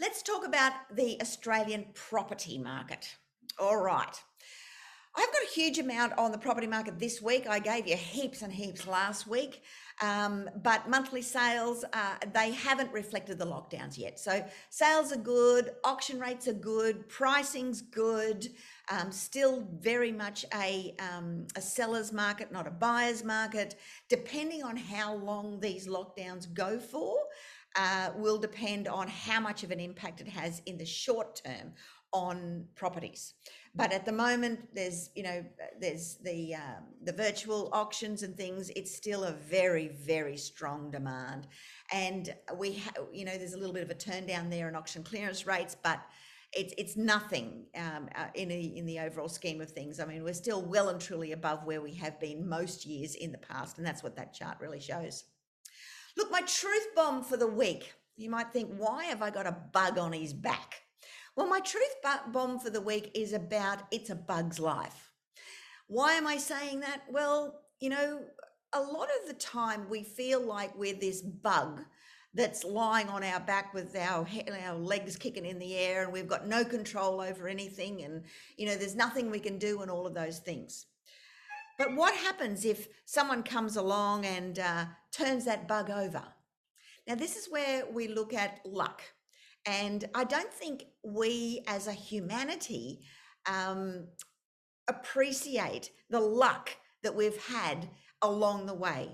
Let's 0.00 0.22
talk 0.22 0.46
about 0.46 0.72
the 0.94 1.20
Australian 1.20 1.86
property 1.94 2.58
market. 2.58 3.14
All 3.58 3.76
right. 3.76 4.18
I've 5.16 5.32
got 5.32 5.42
a 5.42 5.52
huge 5.52 5.78
amount 5.78 6.16
on 6.18 6.30
the 6.30 6.38
property 6.38 6.68
market 6.68 6.98
this 7.00 7.20
week. 7.20 7.48
I 7.48 7.58
gave 7.58 7.88
you 7.88 7.96
heaps 7.96 8.42
and 8.42 8.52
heaps 8.52 8.86
last 8.86 9.26
week. 9.26 9.62
Um, 10.00 10.48
but 10.62 10.88
monthly 10.88 11.20
sales, 11.20 11.84
uh, 11.92 12.14
they 12.32 12.52
haven't 12.52 12.92
reflected 12.92 13.38
the 13.38 13.44
lockdowns 13.44 13.98
yet. 13.98 14.20
So 14.20 14.44
sales 14.70 15.12
are 15.12 15.18
good, 15.18 15.72
auction 15.84 16.20
rates 16.20 16.46
are 16.46 16.54
good, 16.54 17.08
pricing's 17.08 17.82
good. 17.82 18.48
Um, 18.88 19.10
still 19.10 19.66
very 19.80 20.12
much 20.12 20.46
a, 20.54 20.94
um, 21.00 21.46
a 21.56 21.60
seller's 21.60 22.12
market, 22.12 22.52
not 22.52 22.68
a 22.68 22.70
buyer's 22.70 23.24
market. 23.24 23.74
Depending 24.08 24.62
on 24.62 24.76
how 24.76 25.14
long 25.16 25.58
these 25.60 25.88
lockdowns 25.88 26.52
go 26.54 26.78
for, 26.78 27.18
uh, 27.76 28.10
will 28.16 28.38
depend 28.38 28.86
on 28.86 29.08
how 29.08 29.40
much 29.40 29.64
of 29.64 29.70
an 29.70 29.80
impact 29.80 30.20
it 30.20 30.28
has 30.28 30.62
in 30.66 30.78
the 30.78 30.86
short 30.86 31.40
term 31.44 31.72
on 32.12 32.64
properties. 32.74 33.34
But 33.74 33.92
at 33.92 34.04
the 34.04 34.12
moment, 34.12 34.74
there's 34.74 35.10
you 35.14 35.22
know 35.22 35.44
there's 35.80 36.16
the 36.16 36.56
um, 36.56 36.84
the 37.04 37.12
virtual 37.12 37.68
auctions 37.72 38.24
and 38.24 38.36
things. 38.36 38.70
It's 38.74 38.94
still 38.94 39.24
a 39.24 39.32
very 39.32 39.88
very 39.88 40.36
strong 40.36 40.90
demand, 40.90 41.46
and 41.92 42.34
we 42.56 42.78
ha- 42.78 43.04
you 43.12 43.24
know 43.24 43.38
there's 43.38 43.54
a 43.54 43.58
little 43.58 43.74
bit 43.74 43.84
of 43.84 43.90
a 43.90 43.94
turn 43.94 44.26
down 44.26 44.50
there 44.50 44.68
in 44.68 44.74
auction 44.74 45.04
clearance 45.04 45.46
rates, 45.46 45.76
but 45.80 46.00
it's 46.52 46.74
it's 46.78 46.96
nothing 46.96 47.66
um, 47.76 48.08
uh, 48.16 48.26
in 48.34 48.50
a, 48.50 48.60
in 48.60 48.86
the 48.86 48.98
overall 48.98 49.28
scheme 49.28 49.60
of 49.60 49.70
things. 49.70 50.00
I 50.00 50.04
mean, 50.04 50.24
we're 50.24 50.34
still 50.34 50.62
well 50.62 50.88
and 50.88 51.00
truly 51.00 51.30
above 51.30 51.64
where 51.64 51.80
we 51.80 51.94
have 51.94 52.18
been 52.18 52.48
most 52.48 52.84
years 52.84 53.14
in 53.14 53.30
the 53.30 53.38
past, 53.38 53.78
and 53.78 53.86
that's 53.86 54.02
what 54.02 54.16
that 54.16 54.34
chart 54.34 54.58
really 54.60 54.80
shows. 54.80 55.24
Look, 56.16 56.30
my 56.32 56.40
truth 56.40 56.88
bomb 56.96 57.22
for 57.22 57.36
the 57.36 57.46
week. 57.46 57.94
You 58.16 58.30
might 58.30 58.52
think, 58.52 58.74
why 58.76 59.04
have 59.04 59.22
I 59.22 59.30
got 59.30 59.46
a 59.46 59.56
bug 59.72 59.96
on 59.96 60.12
his 60.12 60.34
back? 60.34 60.82
Well, 61.36 61.48
my 61.48 61.60
truth 61.60 61.94
bomb 62.32 62.58
for 62.58 62.70
the 62.70 62.80
week 62.80 63.12
is 63.14 63.32
about 63.32 63.80
It's 63.90 64.10
a 64.10 64.14
Bug's 64.14 64.58
Life. 64.58 65.12
Why 65.86 66.14
am 66.14 66.26
I 66.26 66.36
saying 66.36 66.80
that? 66.80 67.02
Well, 67.10 67.62
you 67.80 67.90
know, 67.90 68.20
a 68.72 68.80
lot 68.80 69.08
of 69.20 69.28
the 69.28 69.34
time 69.34 69.88
we 69.88 70.02
feel 70.02 70.40
like 70.44 70.76
we're 70.76 70.94
this 70.94 71.22
bug 71.22 71.80
that's 72.34 72.64
lying 72.64 73.08
on 73.08 73.24
our 73.24 73.40
back 73.40 73.74
with 73.74 73.96
our 73.96 74.26
our 74.64 74.76
legs 74.76 75.16
kicking 75.16 75.44
in 75.46 75.58
the 75.58 75.76
air 75.76 76.04
and 76.04 76.12
we've 76.12 76.28
got 76.28 76.46
no 76.46 76.64
control 76.64 77.20
over 77.20 77.48
anything 77.48 78.02
and 78.02 78.22
you 78.56 78.66
know 78.66 78.76
there's 78.76 78.94
nothing 78.94 79.30
we 79.30 79.40
can 79.40 79.58
do 79.58 79.82
and 79.82 79.90
all 79.90 80.06
of 80.06 80.14
those 80.14 80.38
things 80.38 80.86
but 81.76 81.92
what 81.96 82.14
happens 82.14 82.64
if 82.64 82.86
someone 83.04 83.42
comes 83.42 83.76
along 83.76 84.24
and 84.24 84.60
uh, 84.60 84.84
turns 85.10 85.44
that 85.44 85.66
bug 85.66 85.90
over 85.90 86.22
now 87.08 87.16
this 87.16 87.34
is 87.34 87.48
where 87.50 87.84
we 87.92 88.06
look 88.06 88.32
at 88.32 88.60
luck 88.64 89.02
and 89.66 90.08
I 90.14 90.24
don't 90.24 90.52
think 90.52 90.86
we 91.02 91.62
as 91.66 91.86
a 91.86 91.92
humanity 91.92 93.00
um, 93.46 94.06
appreciate 94.88 95.90
the 96.08 96.20
luck 96.20 96.70
that 97.02 97.14
we've 97.14 97.42
had 97.46 97.88
along 98.22 98.66
the 98.66 98.74
way. 98.74 99.10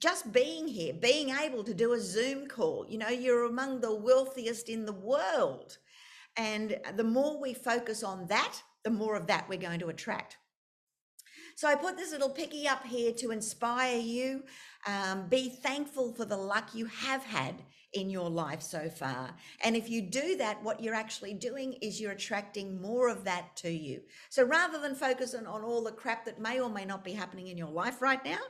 Just 0.00 0.32
being 0.32 0.66
here, 0.66 0.94
being 0.94 1.30
able 1.30 1.62
to 1.64 1.74
do 1.74 1.92
a 1.92 2.00
Zoom 2.00 2.46
call, 2.46 2.86
you 2.88 2.98
know, 2.98 3.08
you're 3.08 3.44
among 3.44 3.80
the 3.80 3.94
wealthiest 3.94 4.68
in 4.68 4.86
the 4.86 4.92
world. 4.92 5.76
And 6.36 6.78
the 6.96 7.04
more 7.04 7.38
we 7.38 7.52
focus 7.52 8.02
on 8.02 8.26
that, 8.28 8.62
the 8.82 8.90
more 8.90 9.14
of 9.14 9.26
that 9.26 9.48
we're 9.48 9.58
going 9.58 9.80
to 9.80 9.88
attract. 9.88 10.38
So 11.60 11.68
I 11.68 11.74
put 11.74 11.98
this 11.98 12.12
little 12.12 12.30
picky 12.30 12.66
up 12.66 12.86
here 12.86 13.12
to 13.18 13.32
inspire 13.32 13.98
you. 13.98 14.44
Um, 14.86 15.28
be 15.28 15.50
thankful 15.50 16.14
for 16.14 16.24
the 16.24 16.34
luck 16.34 16.70
you 16.72 16.86
have 16.86 17.22
had 17.22 17.54
in 17.92 18.08
your 18.08 18.30
life 18.30 18.62
so 18.62 18.88
far. 18.88 19.34
And 19.62 19.76
if 19.76 19.90
you 19.90 20.00
do 20.00 20.38
that, 20.38 20.62
what 20.62 20.82
you're 20.82 20.94
actually 20.94 21.34
doing 21.34 21.74
is 21.82 22.00
you're 22.00 22.12
attracting 22.12 22.80
more 22.80 23.10
of 23.10 23.24
that 23.24 23.56
to 23.56 23.70
you. 23.70 24.00
So 24.30 24.42
rather 24.42 24.80
than 24.80 24.94
focusing 24.94 25.46
on 25.46 25.62
all 25.62 25.84
the 25.84 25.92
crap 25.92 26.24
that 26.24 26.40
may 26.40 26.60
or 26.60 26.70
may 26.70 26.86
not 26.86 27.04
be 27.04 27.12
happening 27.12 27.48
in 27.48 27.58
your 27.58 27.68
life 27.68 28.00
right 28.00 28.24
now, 28.24 28.40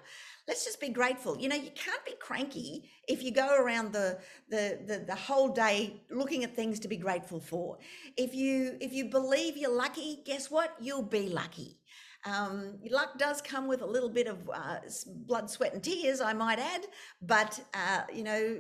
let's 0.47 0.65
just 0.65 0.81
be 0.81 0.91
grateful. 0.91 1.37
You 1.37 1.49
know, 1.49 1.57
you 1.57 1.73
can't 1.75 2.05
be 2.07 2.15
cranky 2.21 2.93
if 3.09 3.25
you 3.25 3.33
go 3.33 3.57
around 3.61 3.93
the, 3.93 4.21
the 4.51 4.79
the 4.87 5.05
the, 5.09 5.17
whole 5.17 5.49
day 5.49 6.01
looking 6.13 6.45
at 6.45 6.55
things 6.55 6.79
to 6.79 6.87
be 6.87 6.97
grateful 6.97 7.41
for. 7.41 7.79
If 8.17 8.37
you 8.37 8.77
if 8.81 8.93
you 8.93 9.07
believe 9.07 9.57
you're 9.57 9.75
lucky, 9.75 10.23
guess 10.25 10.49
what? 10.49 10.77
You'll 10.79 11.03
be 11.03 11.29
lucky. 11.29 11.81
Um, 12.25 12.79
luck 12.91 13.19
does 13.19 13.41
come 13.41 13.67
with 13.67 13.83
a 13.83 13.87
little 13.87 14.11
bit 14.11 14.27
of 14.27 14.49
uh, 14.53 14.79
blood, 15.27 15.51
sweat, 15.51 15.73
and 15.75 15.83
tears, 15.83 16.21
I 16.21 16.33
might 16.33 16.59
add. 16.59 16.87
But 17.23 17.61
uh, 17.75 18.03
you 18.13 18.25
know, 18.25 18.59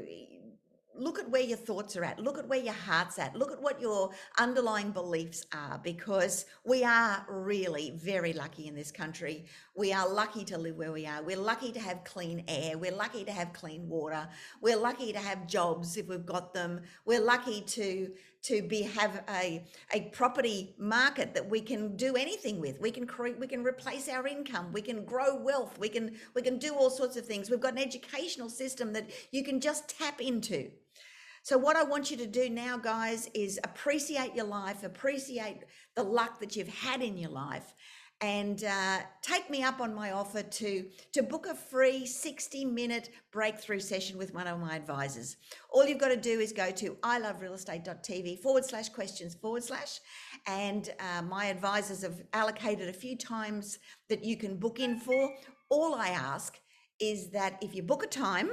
look 1.00 1.18
at 1.18 1.28
where 1.30 1.42
your 1.42 1.56
thoughts 1.56 1.96
are 1.96 2.04
at 2.04 2.18
look 2.18 2.36
at 2.36 2.46
where 2.48 2.58
your 2.58 2.74
heart's 2.74 3.18
at 3.18 3.34
look 3.34 3.50
at 3.50 3.60
what 3.62 3.80
your 3.80 4.10
underlying 4.38 4.90
beliefs 4.90 5.46
are 5.54 5.80
because 5.82 6.44
we 6.64 6.84
are 6.84 7.24
really 7.28 7.92
very 7.96 8.32
lucky 8.32 8.66
in 8.66 8.74
this 8.74 8.92
country. 8.92 9.44
We 9.74 9.92
are 9.92 10.08
lucky 10.08 10.44
to 10.46 10.58
live 10.58 10.76
where 10.76 10.92
we 10.92 11.06
are. 11.06 11.22
We're 11.22 11.38
lucky 11.38 11.72
to 11.72 11.80
have 11.80 12.04
clean 12.04 12.44
air. 12.48 12.76
We're 12.76 12.94
lucky 12.94 13.24
to 13.24 13.32
have 13.32 13.52
clean 13.52 13.88
water. 13.88 14.28
We're 14.60 14.76
lucky 14.76 15.12
to 15.12 15.18
have 15.18 15.46
jobs 15.46 15.96
if 15.96 16.06
we've 16.06 16.26
got 16.26 16.52
them. 16.52 16.82
We're 17.06 17.20
lucky 17.20 17.62
to 17.62 18.10
to 18.42 18.62
be 18.62 18.82
have 18.82 19.22
a 19.28 19.64
a 19.92 20.02
property 20.12 20.74
market 20.78 21.34
that 21.34 21.48
we 21.48 21.60
can 21.60 21.96
do 21.96 22.16
anything 22.16 22.60
with. 22.60 22.80
We 22.80 22.90
can 22.90 23.06
create 23.06 23.38
we 23.38 23.46
can 23.46 23.62
replace 23.62 24.08
our 24.08 24.26
income. 24.26 24.72
We 24.72 24.82
can 24.82 25.04
grow 25.04 25.36
wealth. 25.36 25.78
We 25.78 25.88
can 25.88 26.16
we 26.34 26.42
can 26.42 26.58
do 26.58 26.74
all 26.74 26.90
sorts 26.90 27.16
of 27.16 27.26
things. 27.26 27.50
We've 27.50 27.60
got 27.60 27.74
an 27.74 27.78
educational 27.78 28.48
system 28.48 28.92
that 28.94 29.10
you 29.30 29.44
can 29.44 29.60
just 29.60 29.88
tap 29.98 30.20
into. 30.20 30.70
So, 31.42 31.56
what 31.56 31.76
I 31.76 31.82
want 31.82 32.10
you 32.10 32.16
to 32.18 32.26
do 32.26 32.50
now, 32.50 32.76
guys, 32.76 33.28
is 33.32 33.58
appreciate 33.64 34.34
your 34.34 34.44
life, 34.44 34.84
appreciate 34.84 35.60
the 35.94 36.02
luck 36.02 36.38
that 36.40 36.54
you've 36.54 36.68
had 36.68 37.00
in 37.02 37.16
your 37.16 37.30
life, 37.30 37.74
and 38.22 38.64
uh, 38.64 38.98
take 39.22 39.48
me 39.48 39.62
up 39.62 39.80
on 39.80 39.94
my 39.94 40.12
offer 40.12 40.42
to, 40.42 40.84
to 41.12 41.22
book 41.22 41.46
a 41.46 41.54
free 41.54 42.04
60 42.04 42.64
minute 42.66 43.10
breakthrough 43.32 43.80
session 43.80 44.18
with 44.18 44.34
one 44.34 44.46
of 44.46 44.60
my 44.60 44.76
advisors. 44.76 45.36
All 45.70 45.86
you've 45.86 45.98
got 45.98 46.08
to 46.08 46.16
do 46.16 46.38
is 46.40 46.52
go 46.52 46.70
to 46.70 46.96
iloverealestate.tv 47.02 48.40
forward 48.40 48.64
slash 48.64 48.90
questions 48.90 49.34
forward 49.34 49.64
slash, 49.64 50.00
and 50.46 50.92
uh, 51.00 51.22
my 51.22 51.46
advisors 51.46 52.02
have 52.02 52.22
allocated 52.32 52.88
a 52.88 52.92
few 52.92 53.16
times 53.16 53.78
that 54.08 54.24
you 54.24 54.36
can 54.36 54.56
book 54.56 54.80
in 54.80 54.98
for. 54.98 55.32
All 55.70 55.94
I 55.94 56.08
ask 56.08 56.58
is 57.00 57.30
that 57.30 57.58
if 57.62 57.74
you 57.74 57.82
book 57.82 58.02
a 58.02 58.08
time, 58.08 58.50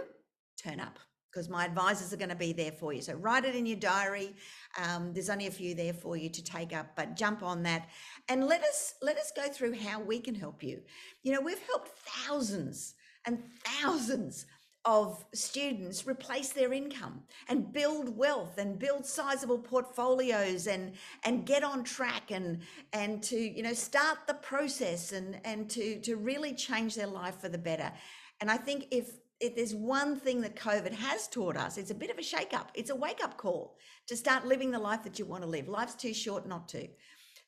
turn 0.58 0.80
up 0.80 1.00
because 1.38 1.50
my 1.50 1.65
advisors 1.65 2.12
are 2.12 2.17
going 2.17 2.30
to 2.30 2.36
be 2.36 2.52
there 2.52 2.71
for 2.71 2.91
you. 2.91 3.00
So 3.00 3.13
write 3.13 3.45
it 3.45 3.56
in 3.56 3.67
your 3.67 3.78
diary. 3.78 4.36
Um, 4.84 5.13
there's 5.13 5.30
only 5.30 5.45
a 5.45 5.52
few 5.52 5.76
there 5.76 5.93
for 5.93 6.17
you 6.17 6.30
to 6.30 6.43
take 6.43 6.76
up, 6.76 6.95
but 6.95 7.15
jump 7.15 7.43
on 7.43 7.62
that 7.63 7.89
and 8.28 8.47
let 8.47 8.63
us 8.63 8.95
let 9.04 9.17
us 9.17 9.32
go 9.36 9.43
through 9.43 9.78
how 9.78 10.00
we 10.00 10.19
can 10.19 10.34
help 10.34 10.63
you. 10.63 10.82
You 11.21 11.34
know, 11.34 11.41
we've 11.41 11.62
helped 11.67 11.89
thousands 12.00 12.95
and 13.26 13.43
thousands 13.63 14.47
of 14.84 15.23
students 15.32 16.08
replace 16.08 16.54
their 16.54 16.73
income 16.73 17.21
and 17.50 17.71
build 17.71 18.17
wealth 18.17 18.58
and 18.58 18.80
build 18.80 19.06
sizable 19.06 19.60
portfolios 19.60 20.65
and 20.65 20.93
and 21.23 21.45
get 21.45 21.63
on 21.63 21.84
track 21.84 22.32
and 22.32 22.62
and 22.93 23.21
to 23.21 23.38
you 23.38 23.62
know 23.62 23.73
start 23.73 24.17
the 24.26 24.34
process 24.34 25.12
and 25.12 25.39
and 25.45 25.69
to 25.69 26.00
to 26.00 26.15
really 26.15 26.54
change 26.56 26.95
their 26.95 27.06
life 27.06 27.39
for 27.41 27.50
the 27.50 27.58
better 27.58 27.91
and 28.39 28.50
i 28.50 28.56
think 28.56 28.88
if 28.91 29.12
if 29.39 29.56
there's 29.56 29.76
one 29.76 30.19
thing 30.19 30.41
that 30.41 30.56
covid 30.56 30.93
has 30.93 31.28
taught 31.28 31.58
us 31.58 31.78
it's 31.78 31.91
a 31.91 31.95
bit 31.95 32.10
of 32.10 32.17
a 32.17 32.23
shake 32.23 32.54
up 32.54 32.71
it's 32.73 32.89
a 32.89 32.95
wake 32.95 33.23
up 33.23 33.38
call 33.38 33.78
to 34.08 34.15
start 34.15 34.45
living 34.45 34.71
the 34.71 34.80
life 34.80 35.04
that 35.04 35.19
you 35.19 35.26
want 35.26 35.43
to 35.43 35.50
live 35.50 35.67
life's 35.67 35.95
too 35.95 36.13
short 36.13 36.47
not 36.47 36.67
to 36.67 36.88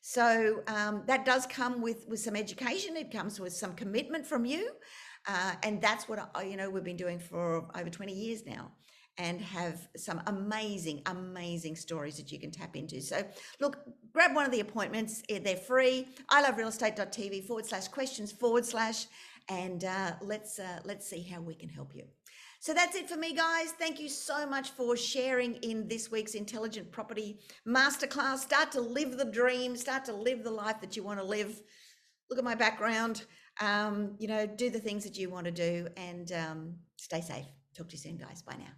so 0.02 0.62
um, 0.66 1.02
that 1.06 1.26
does 1.26 1.46
come 1.46 1.82
with 1.82 2.06
with 2.08 2.20
some 2.20 2.36
education 2.36 2.96
it 2.96 3.10
comes 3.10 3.38
with 3.38 3.52
some 3.52 3.74
commitment 3.74 4.26
from 4.26 4.44
you 4.44 4.70
uh, 5.26 5.52
and 5.62 5.82
that's 5.82 6.08
what 6.08 6.30
I, 6.34 6.44
you 6.44 6.56
know 6.56 6.70
we've 6.70 6.84
been 6.84 6.96
doing 6.96 7.18
for 7.18 7.68
over 7.76 7.90
20 7.90 8.12
years 8.12 8.46
now 8.46 8.70
and 9.20 9.40
have 9.40 9.86
some 9.96 10.22
amazing, 10.28 11.02
amazing 11.06 11.76
stories 11.76 12.16
that 12.16 12.32
you 12.32 12.38
can 12.40 12.50
tap 12.50 12.74
into. 12.74 13.02
So, 13.02 13.22
look, 13.60 13.78
grab 14.14 14.34
one 14.34 14.46
of 14.46 14.52
the 14.52 14.60
appointments. 14.60 15.22
They're 15.28 15.56
free. 15.56 16.08
I 16.30 16.40
love 16.40 16.56
realestate.tv 16.56 17.46
forward 17.46 17.66
slash 17.66 17.88
questions 17.88 18.32
forward 18.32 18.64
slash, 18.64 19.06
and 19.50 19.84
uh, 19.84 20.12
let's 20.22 20.58
uh, 20.58 20.80
let's 20.84 21.06
see 21.06 21.22
how 21.22 21.42
we 21.42 21.54
can 21.54 21.68
help 21.68 21.94
you. 21.94 22.04
So 22.60 22.72
that's 22.72 22.96
it 22.96 23.08
for 23.08 23.16
me, 23.16 23.34
guys. 23.34 23.72
Thank 23.72 24.00
you 24.00 24.08
so 24.08 24.46
much 24.46 24.70
for 24.70 24.96
sharing 24.96 25.56
in 25.56 25.88
this 25.88 26.10
week's 26.10 26.34
Intelligent 26.34 26.90
Property 26.90 27.38
Masterclass. 27.66 28.38
Start 28.38 28.72
to 28.72 28.80
live 28.80 29.18
the 29.18 29.24
dream. 29.26 29.76
Start 29.76 30.06
to 30.06 30.14
live 30.14 30.44
the 30.44 30.50
life 30.50 30.80
that 30.80 30.96
you 30.96 31.02
want 31.02 31.18
to 31.20 31.24
live. 31.24 31.60
Look 32.30 32.38
at 32.38 32.44
my 32.44 32.54
background 32.54 33.26
um, 33.60 34.14
you 34.18 34.26
know, 34.26 34.46
do 34.46 34.70
the 34.70 34.78
things 34.78 35.04
that 35.04 35.16
you 35.16 35.30
want 35.30 35.44
to 35.44 35.52
do 35.52 35.88
and 35.96 36.32
um, 36.32 36.74
stay 36.96 37.20
safe. 37.20 37.46
Talk 37.76 37.88
to 37.88 37.92
you 37.92 37.98
soon, 37.98 38.16
guys. 38.16 38.42
Bye 38.42 38.56
now. 38.58 38.72